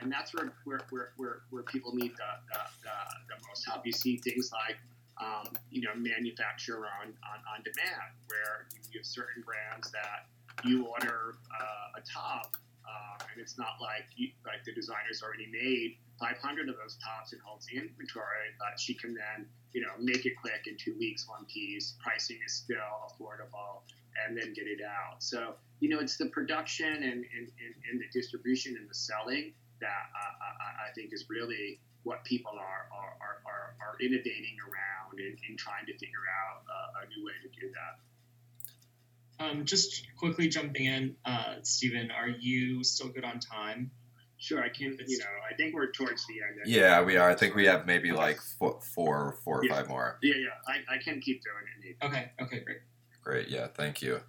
[0.00, 2.96] and um, that's where where, where, where, where people need the, the, the,
[3.28, 3.86] the, most help.
[3.86, 4.78] You see things like
[5.20, 10.26] um, you know manufacture on, on, on demand, where you have certain brands that
[10.64, 15.48] you order uh, a top, uh, and it's not like you, like the designer's already
[15.50, 19.92] made 500 of those tops and holds the inventory, but she can then you know
[20.00, 21.94] make it quick in two weeks, one piece.
[22.02, 23.82] Pricing is still affordable,
[24.24, 25.22] and then get it out.
[25.22, 29.52] So you know, it's the production and, and, and, and the distribution and the selling
[29.84, 35.36] that I, I, think is really what people are, are, are, are innovating around and,
[35.48, 39.44] and, trying to figure out a, a new way to do that.
[39.44, 43.90] Um, just quickly jumping in, uh, Steven, are you still good on time?
[44.38, 44.98] Sure, I can.
[45.06, 46.60] You know, I think we're towards the end.
[46.66, 47.30] Yeah, we are.
[47.30, 49.74] I think we have maybe like four, four, four or yeah.
[49.74, 50.18] five more.
[50.22, 50.48] Yeah, yeah.
[50.90, 52.04] I, I can keep doing it.
[52.04, 52.30] Okay.
[52.40, 52.60] Okay.
[52.60, 52.78] Great.
[53.22, 53.48] Great.
[53.48, 53.68] Yeah.
[53.68, 54.20] Thank you.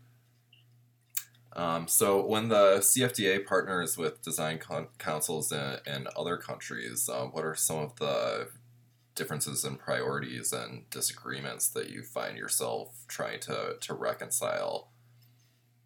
[1.56, 7.26] Um, so when the CFDA partners with design con- councils in, in, other countries, uh,
[7.26, 8.50] what are some of the
[9.16, 14.92] differences in priorities and disagreements that you find yourself trying to, to reconcile?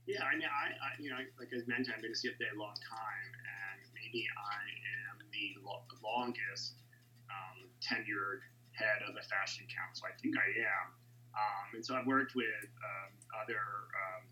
[0.08, 2.58] Yeah, I mean, I, I you know, like as mentioned, I've been to CFDA a
[2.58, 4.66] long time, and maybe I
[5.06, 6.82] am the lo- longest
[7.30, 8.42] um, tenured
[8.74, 10.10] head of the fashion council.
[10.10, 10.98] I think I am.
[11.38, 13.62] Um, and so I've worked with um, other
[13.94, 14.26] um,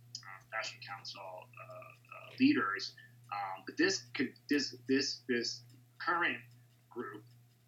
[0.57, 2.93] Fashion Council uh, uh, leaders.
[3.31, 5.61] Um, but this could this this this
[6.01, 6.41] current
[6.89, 7.21] group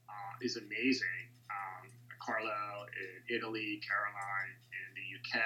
[0.10, 1.30] uh, is amazing.
[1.54, 5.44] Um, Carlo in Italy, Caroline in the UK,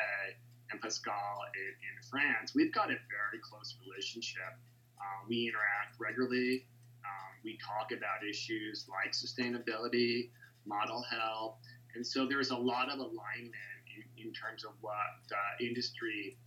[0.72, 2.56] and Pascal in, in France.
[2.56, 4.56] We've got a very close relationship.
[4.96, 6.66] Uh, we interact regularly.
[7.04, 10.30] Um, we talk about issues like sustainability,
[10.66, 11.58] model health,
[11.96, 16.38] and so there's a lot of alignment in, in terms of what the industry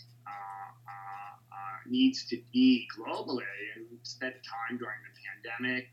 [1.89, 3.45] needs to be globally.
[3.77, 5.91] And spent time during the pandemic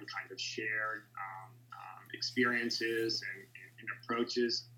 [0.00, 4.68] on kind of shared um, um, experiences and, and, and approaches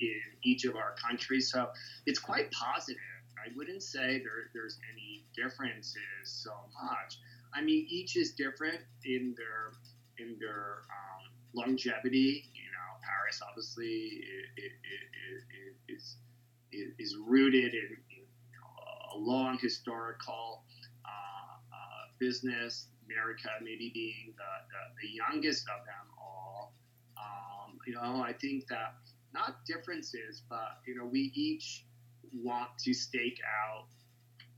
[0.00, 1.50] in each of our countries.
[1.50, 1.68] So
[2.06, 3.00] it's quite positive.
[3.38, 6.52] I wouldn't say there, there's any differences so
[6.82, 7.18] much.
[7.54, 9.72] I mean, each is different in their
[10.18, 12.50] in their um, longevity.
[12.54, 14.22] You know, Paris obviously
[14.56, 15.42] is,
[15.88, 16.16] is,
[16.98, 18.24] is rooted in, in
[19.14, 20.62] a long historical
[21.04, 21.08] uh,
[21.72, 22.88] uh, business.
[23.04, 26.72] America maybe being the, the, the, youngest of them all.
[27.18, 28.94] Um, you know, I think that
[29.34, 31.84] not differences, but you know, we each
[32.32, 33.86] want to stake out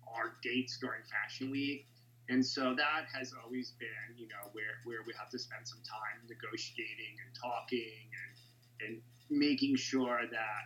[0.07, 1.87] our dates during Fashion Week.
[2.29, 5.79] And so that has always been, you know, where, where we have to spend some
[5.87, 8.33] time negotiating and talking and,
[8.83, 10.63] and making sure that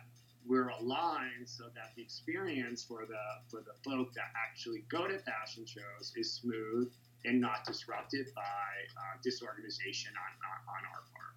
[0.47, 5.19] we're aligned so that the experience for the for the folk that actually go to
[5.19, 6.91] fashion shows is smooth
[7.25, 10.31] and not disrupted by uh, disorganization on,
[10.67, 11.31] on our part.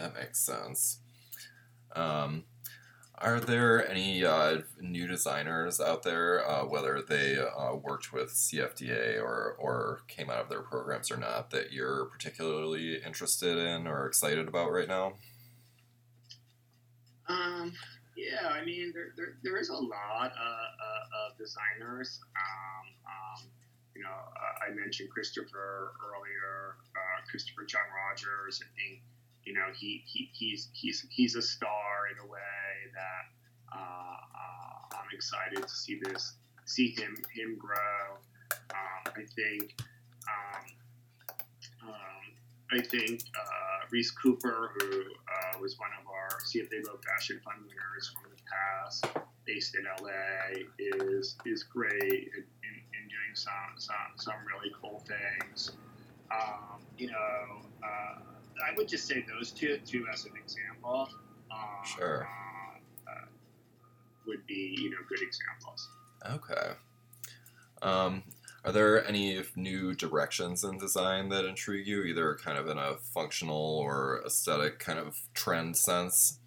[0.00, 1.00] That makes sense.
[1.94, 2.44] Um,
[3.18, 9.20] Are there any uh, new designers out there, uh, whether they uh, worked with CFDA
[9.20, 14.06] or, or came out of their programs or not, that you're particularly interested in or
[14.06, 15.14] excited about right now?
[17.32, 17.72] Um,
[18.16, 22.20] yeah, I mean, there, there, there is a lot uh, of designers.
[22.36, 23.50] Um, um,
[23.96, 28.60] you know, uh, I mentioned Christopher earlier, uh, Christopher John Rogers.
[28.62, 29.00] I think,
[29.44, 33.24] you know, he, he he's he's he's a star in a way that
[33.74, 38.20] uh, uh, I'm excited to see this, see him him grow.
[38.70, 39.74] Um, I think,
[40.28, 42.24] um, um,
[42.78, 47.58] I think uh, Reese Cooper, who uh, was one of our CFDA Vogue Fashion Fund
[47.66, 49.06] winners from the past,
[49.44, 55.04] based in LA, is is great in, in, in doing some, some some really cool
[55.06, 55.72] things.
[56.30, 58.18] Um, you know, uh,
[58.66, 61.08] I would just say those two two as an example.
[61.50, 62.26] Um, Sure.
[62.26, 63.24] uh, uh,
[64.26, 65.88] would be you know good examples.
[66.30, 66.72] Okay.
[67.82, 68.22] Um,
[68.64, 72.96] are there any new directions in design that intrigue you, either kind of in a
[73.12, 76.38] functional or aesthetic kind of trend sense?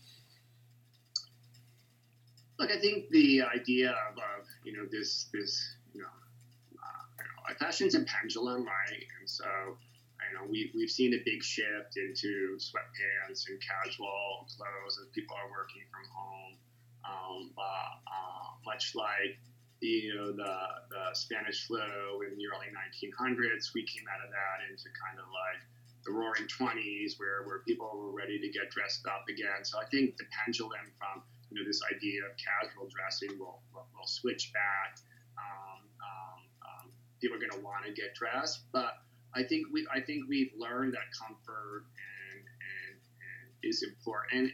[2.58, 7.52] Look, I think the idea of, of you know this this you know, uh, you
[7.52, 9.04] know fashion's a pendulum, right?
[9.20, 15.00] And so you know we we've seen a big shift into sweatpants and casual clothes
[15.02, 16.56] as people are working from home.
[17.04, 17.62] Um, but
[18.08, 19.38] uh, much like
[19.86, 20.56] you know the
[20.90, 21.82] the Spanish flu
[22.26, 25.62] in the early 1900s, we came out of that into kind of like
[26.06, 29.64] the Roaring Twenties, where where people were ready to get dressed up again.
[29.64, 33.86] So I think the pendulum from you know this idea of casual dressing will will,
[33.94, 34.98] will switch back.
[35.38, 36.86] Um, um, um,
[37.22, 38.98] people are going to want to get dressed, but
[39.34, 44.50] I think we I think we've learned that comfort and and, and is important,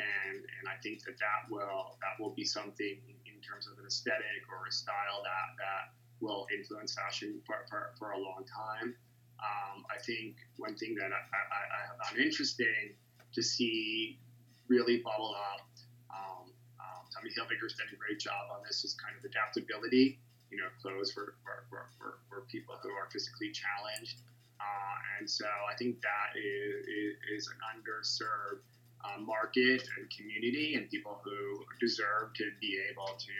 [0.00, 2.96] and and I think that that will that will be something
[3.40, 7.96] in terms of an aesthetic or a style that that will influence fashion for, for,
[7.96, 8.92] for a long time.
[9.40, 12.92] Um, I think one thing that I, found interesting
[13.32, 14.20] to see
[14.68, 15.64] really bubble up
[16.12, 18.84] um, um, Tommy Hilfiger's done a great job on this.
[18.84, 20.20] Is kind of adaptability.
[20.52, 21.64] You know, clothes for for,
[21.96, 24.20] for, for, people who are physically challenged,
[24.58, 28.66] uh, and so I think that is, is an underserved
[29.04, 33.36] uh, market and community, and people who deserve to be able to.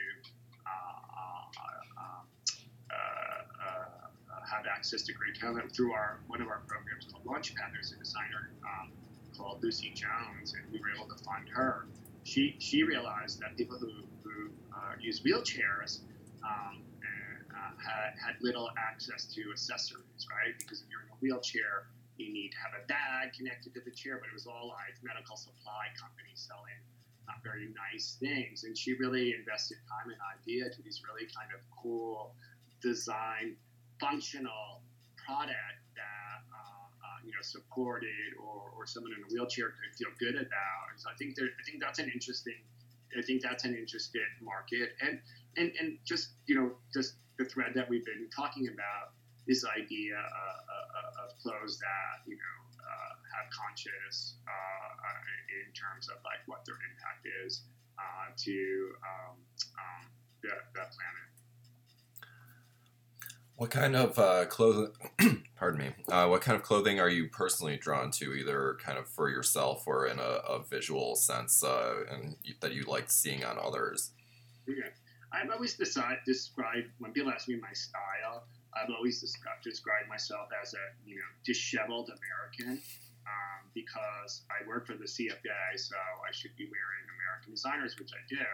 [0.66, 0.70] Uh,
[2.00, 2.10] uh,
[2.90, 3.84] uh,
[4.50, 7.70] have access to great talent through our one of our programs called Launchpad.
[7.72, 8.90] There's a designer um,
[9.36, 11.86] called Lucy Jones, and we were able to fund her
[12.24, 13.90] she she realized that people who,
[14.22, 16.00] who uh, use wheelchairs
[16.44, 16.82] um,
[17.50, 20.54] uh, had, had little access to accessories, right?
[20.58, 21.88] Because if you're in a wheelchair,
[22.20, 24.94] you need to have a bag connected to the chair, but it was all like
[25.02, 26.80] medical supply companies selling
[27.30, 28.64] not very nice things.
[28.64, 32.34] And she really invested time and idea to these really kind of cool
[32.82, 33.54] design,
[34.00, 34.82] functional
[35.14, 40.10] product that uh, uh, you know supported or, or someone in a wheelchair could feel
[40.18, 40.84] good about.
[40.90, 42.58] And so I think there, I think that's an interesting.
[43.16, 45.20] I think that's an interesting market, and
[45.56, 49.18] and and just you know just the thread that we've been talking about
[49.50, 55.10] this idea uh, uh, of clothes that you know uh, have conscious uh,
[55.66, 57.62] in terms of like what their impact is
[58.36, 59.36] to um,
[59.76, 60.06] um,
[60.40, 61.28] the, the planet.
[63.56, 64.92] What kind of uh, clothing?
[65.56, 65.90] pardon me.
[66.08, 69.82] Uh, what kind of clothing are you personally drawn to, either kind of for yourself
[69.86, 74.12] or in a, a visual sense, uh, and that you like seeing on others?
[74.68, 74.88] Okay.
[75.32, 78.44] I've always decided, described when people ask me my style.
[78.74, 82.82] I've always described, myself as a you know disheveled American
[83.26, 88.10] um, because I work for the CFDA, so I should be wearing American designers, which
[88.14, 88.46] I do.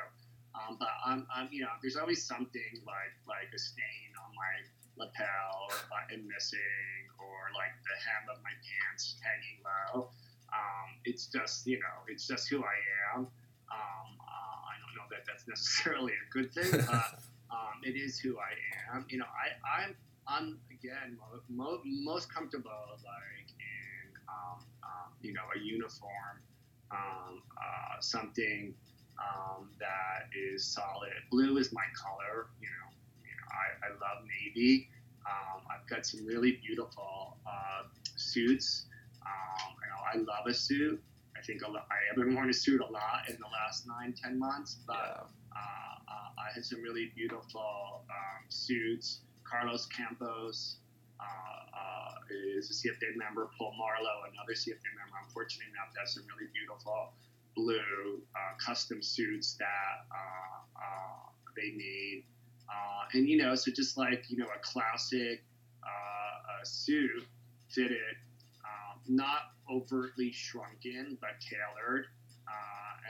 [0.56, 4.54] Um, but I'm, I'm, you know, there's always something like like a stain on my
[4.96, 10.08] lapel or button missing or like the hem of my pants hanging low.
[10.52, 12.78] Um, it's just you know it's just who I
[13.12, 13.28] am.
[13.68, 18.18] Um, uh, I don't know that that's necessarily a good thing, but um, it is
[18.18, 19.06] who I am.
[19.08, 19.96] You know, I I'm
[20.28, 22.70] I'm again mo- mo- most comfortable
[23.04, 26.42] like in um, um, you know a uniform,
[26.90, 28.74] um, uh, something
[29.78, 31.12] that is solid.
[31.30, 32.48] Blue is my color.
[32.60, 32.88] You know,
[33.50, 34.88] I, I love navy.
[35.26, 37.84] Um, I've got some really beautiful uh,
[38.16, 38.86] suits.
[39.22, 41.02] Um, you know, I love a suit.
[41.36, 44.14] I think a lot, I haven't worn a suit a lot in the last nine,
[44.20, 45.22] ten months, but Yeah.
[45.56, 49.20] Uh, uh, I had some really beautiful um, suits.
[49.44, 50.76] Carlos Campos
[51.20, 53.48] uh, uh, is a CFDA member.
[53.56, 55.16] Paul Marlow, another CFDA member.
[55.16, 57.12] I'm fortunate enough some really beautiful
[57.56, 62.24] blue uh, custom suits that uh, uh, they made.
[62.68, 65.42] Uh, and, you know, so just like, you know, a classic
[65.82, 67.24] uh, a suit
[67.70, 68.16] fitted,
[68.64, 72.06] um, not overtly shrunken, but tailored.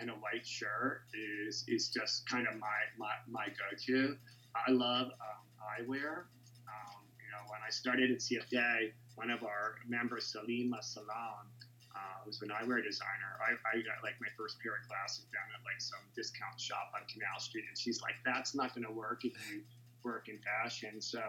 [0.01, 4.17] And a white shirt is, is just kind of my, my, my go-to.
[4.55, 6.29] I love um, eyewear.
[6.69, 11.49] Um, you know, when I started at CFDA, one of our members, Selima Salaun,
[11.97, 13.41] uh, an eyewear designer.
[13.41, 16.93] I, I, got like my first pair of glasses down at like some discount shop
[16.95, 19.63] on Canal Street, and she's like, "That's not going to work if you
[20.03, 21.23] work in fashion." So,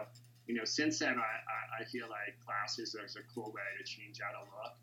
[0.46, 1.32] you know, since then, I,
[1.80, 4.74] I, I feel like glasses is a cool way to change out a look.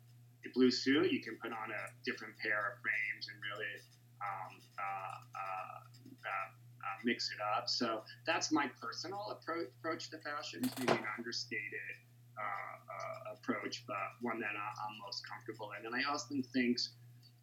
[0.46, 3.74] A blue suit, you can put on a different pair of frames and really
[4.22, 5.78] um, uh, uh,
[6.22, 6.48] uh,
[6.86, 7.68] uh mix it up.
[7.68, 10.62] So that's my personal approach, approach to fashion.
[10.78, 11.94] Maybe an understated
[12.38, 15.86] uh, approach, but one that I'm most comfortable in.
[15.86, 16.78] And I often think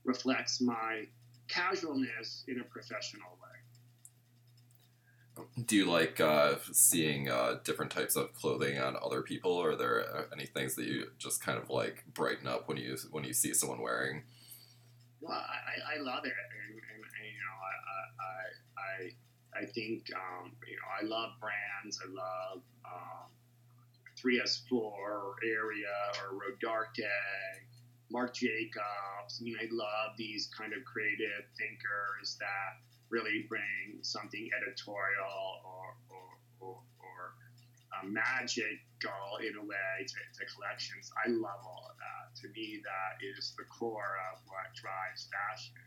[0.05, 1.05] reflects my
[1.47, 3.52] casualness in a professional way.
[5.65, 9.51] Do you like uh, seeing uh, different types of clothing on other people?
[9.51, 12.77] Or are there uh, any things that you just kind of like brighten up when
[12.77, 14.23] you when you see someone wearing?
[15.21, 17.73] Well, I, I love it, and, and, and you know, I
[18.23, 21.99] I I, I think um, you know I love brands.
[22.03, 23.29] I love um,
[24.23, 27.09] threeASFOUR or Area or Rodarte,
[28.11, 29.39] Marc Jacobs.
[29.39, 32.79] I mean, I love these kind of creative thinkers that
[33.13, 36.27] really bring something editorial or, or,
[36.65, 37.21] or, or
[37.93, 41.13] uh, magical in a way to, to collections.
[41.13, 42.33] I love all of that.
[42.41, 45.77] To me, that is the core of what drives fashion.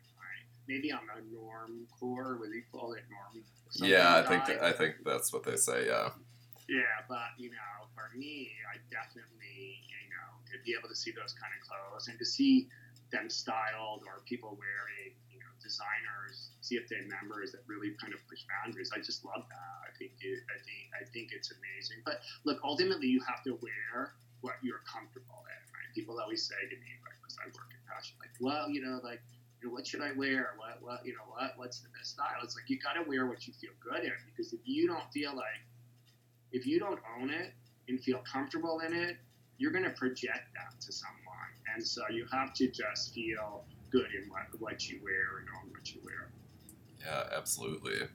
[0.68, 2.38] Maybe I'm a norm core.
[2.40, 3.44] Would you call it norm?
[3.78, 5.86] Yeah, I think I think that's what they say.
[5.86, 6.10] Yeah.
[6.66, 11.14] Yeah, but you know, for me, I definitely, you know, to be able to see
[11.14, 12.66] those kind of clothes and to see
[13.12, 15.14] them styled or people wearing,
[15.66, 18.94] designers, CFDA members that really kind of push boundaries.
[18.94, 19.76] I just love that.
[19.82, 22.06] I think it, I think I think it's amazing.
[22.06, 24.14] But look, ultimately, you have to wear
[24.46, 25.62] what you're comfortable in.
[25.74, 25.90] Right?
[25.98, 29.02] People always say to me, like, because I work in fashion, like, well, you know,
[29.02, 29.20] like.
[29.62, 30.52] You know, what should I wear?
[30.60, 32.44] What, what, you know, what, what's the best style?
[32.44, 35.10] It's like you got to wear what you feel good in because if you don't
[35.14, 35.64] feel like
[36.52, 37.52] if you don't own it
[37.88, 39.16] and feel comfortable in it,
[39.58, 41.52] you're going to project that to someone.
[41.74, 45.70] And so you have to just feel good in what, what you wear and on
[45.72, 46.30] what you wear.
[47.04, 48.08] Yeah, absolutely.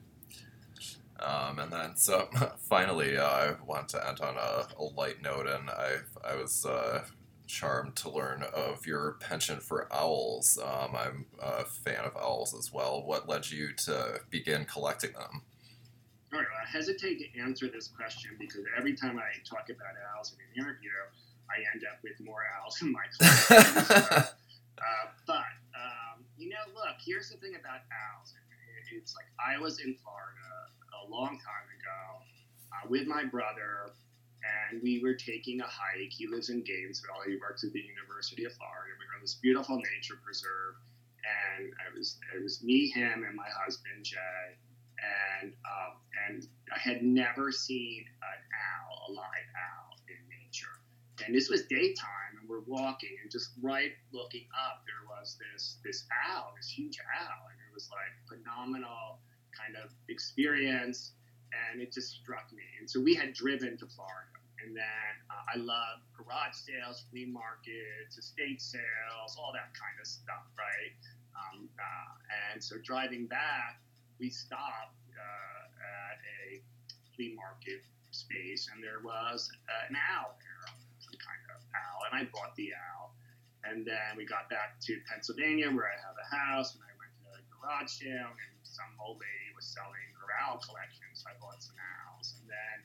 [1.20, 5.48] Um, and then, so finally, uh, I want to end on a, a, light note,
[5.48, 5.98] and I,
[6.28, 7.04] I was uh,
[7.46, 10.58] charmed to learn of your penchant for owls.
[10.58, 13.04] Um, I'm a fan of owls as well.
[13.06, 15.44] What led you to begin collecting them?
[16.34, 19.94] All right, well, I hesitate to answer this question because every time I talk about
[20.16, 20.90] owls in an interview,
[21.50, 23.96] I end up with more owls in my collection.
[23.98, 24.24] uh,
[25.28, 25.44] but
[26.42, 28.34] you know, look, here's the thing about owls.
[28.92, 30.50] It's like I was in Florida
[30.92, 32.02] a long time ago
[32.74, 33.94] uh, with my brother,
[34.42, 36.12] and we were taking a hike.
[36.12, 37.24] He lives in Gainesville.
[37.30, 38.98] He works at the University of Florida.
[39.00, 40.82] We were in this beautiful nature preserve,
[41.24, 44.58] and it was it was me, him, and my husband Jay
[45.42, 45.94] and um,
[46.28, 49.81] and I had never seen an owl, a live owl.
[51.26, 55.78] And this was daytime, and we're walking, and just right looking up, there was this
[55.84, 59.20] this owl, this huge owl, and it was like phenomenal
[59.54, 61.14] kind of experience,
[61.52, 62.64] and it just struck me.
[62.80, 67.26] And so we had driven to Florida, and then uh, I love garage sales, flea
[67.26, 70.96] markets, estate sales, all that kind of stuff, right?
[71.38, 73.82] Um, uh, and so driving back
[74.22, 76.62] we stopped uh, at a
[77.18, 77.82] flea market
[78.14, 79.50] space, and there was
[79.90, 80.62] an owl there,
[81.02, 83.16] some kind of owl, and I bought the owl.
[83.64, 87.14] And then we got back to Pennsylvania, where I have a house, and I went
[87.22, 91.38] to a garage sale, and some old lady was selling her owl collection, so I
[91.38, 92.34] bought some owls.
[92.42, 92.78] And then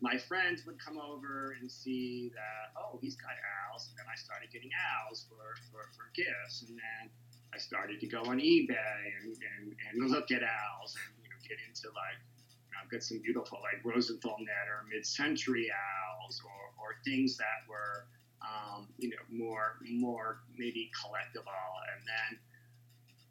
[0.00, 3.32] my friends would come over and see that, oh, he's got
[3.64, 3.88] owls.
[3.88, 6.64] And then I started getting owls for, for, for gifts.
[6.68, 7.12] And then
[7.52, 11.40] I started to go on eBay and, and, and look at owls and you know
[11.42, 12.20] get into like
[12.68, 17.66] you know, I've got some beautiful like Rosenthal Netter mid-century owls or, or things that
[17.68, 18.06] were
[18.42, 22.30] um, you know more more maybe collectible and then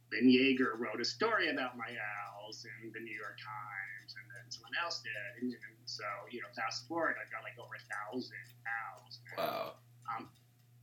[0.10, 4.46] Ben Yeager wrote a story about my owls in the New York Times and then
[4.50, 7.86] someone else did and, and so you know fast forward I've got like over a
[7.90, 9.44] thousand owls now.
[9.44, 9.74] wow
[10.10, 10.30] um,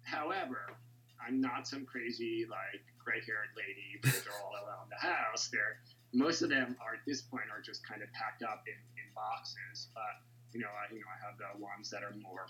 [0.02, 0.74] however
[1.26, 5.48] I'm not some crazy like gray-haired lady that are all around the house.
[5.48, 5.78] They're
[6.14, 9.06] most of them are at this point are just kind of packed up in, in
[9.14, 9.88] boxes.
[9.94, 10.22] But
[10.54, 12.46] you know, I, you know, I have the ones that are more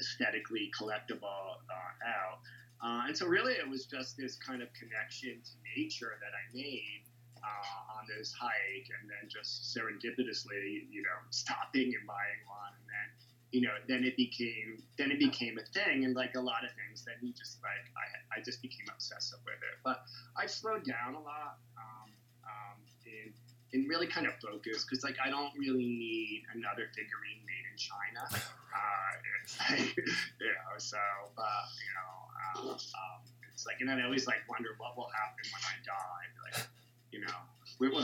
[0.00, 2.38] aesthetically collectible uh, out.
[2.82, 6.44] Uh, and so really it was just this kind of connection to nature that I
[6.52, 7.04] made
[7.44, 12.72] uh, on this hike and then just serendipitously, you know, stopping and buying one.
[12.76, 13.08] And then,
[13.52, 16.04] you know, then it became, then it became a thing.
[16.04, 19.38] And like a lot of things, then you just like, I, I just became obsessive
[19.44, 19.76] with it.
[19.84, 20.02] But
[20.36, 22.08] I slowed down a lot um,
[22.44, 23.32] um, in,
[23.74, 27.76] in really kind of focus because like I don't really need another figurine made in
[27.76, 28.42] China.
[28.74, 30.96] Uh, like, you know, so,
[31.36, 31.44] but,
[31.78, 33.20] you know, um, um,
[33.52, 36.58] it's like, and then I always like wonder what will happen when I die.
[36.58, 36.66] Like,
[37.12, 37.34] you know,
[37.78, 38.02] where will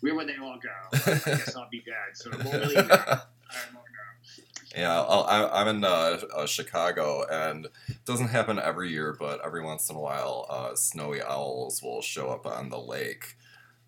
[0.00, 0.98] where will they all go?
[1.12, 2.94] I guess I'll be dead, so it won't really matter.
[3.50, 4.44] I won't know.
[4.76, 9.62] Yeah, I'll, I'm in uh, uh, Chicago, and it doesn't happen every year, but every
[9.62, 13.36] once in a while, uh, snowy owls will show up on the lake,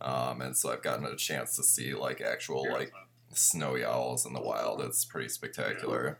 [0.01, 2.93] um, and so I've gotten a chance to see like actual like
[3.32, 4.81] snowy owls in the wild.
[4.81, 6.18] It's pretty spectacular.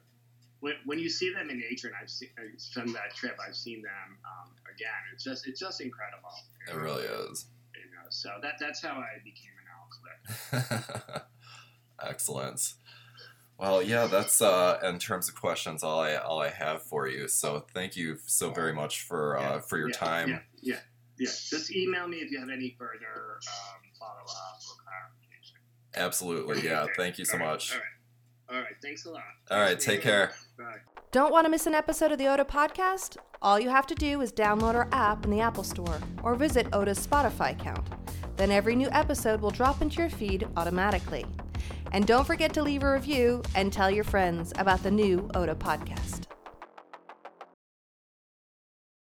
[0.61, 2.31] when, when you see them in nature, and I've seen
[2.73, 4.89] from that trip, I've seen them um, again.
[5.13, 6.31] It's just it's just incredible.
[6.69, 7.47] It really is.
[7.75, 11.23] You know, so that that's how I became an owl collector.
[12.03, 12.75] Excellent.
[13.59, 17.27] Well, yeah, that's uh, in terms of questions, all I all I have for you.
[17.29, 20.29] So thank you so very much for uh, for your yeah, time.
[20.29, 20.81] Yeah, yeah,
[21.19, 21.27] yeah.
[21.27, 25.59] Just email me if you have any further um, follow up or clarification.
[25.95, 26.83] Absolutely, yeah.
[26.83, 26.93] Okay.
[26.97, 27.73] Thank you so All right, much.
[27.73, 28.57] All right.
[28.57, 28.75] All right.
[28.83, 29.23] Thanks a lot.
[29.51, 30.33] All right, take care.
[30.59, 30.77] Bye.
[31.13, 33.17] Don't want to miss an episode of the Oda podcast?
[33.41, 36.67] All you have to do is download our app in the Apple Store or visit
[36.73, 37.89] Oda's Spotify account.
[38.37, 41.25] Then every new episode will drop into your feed automatically.
[41.93, 45.55] And don't forget to leave a review and tell your friends about the new Oda
[45.55, 46.26] podcast.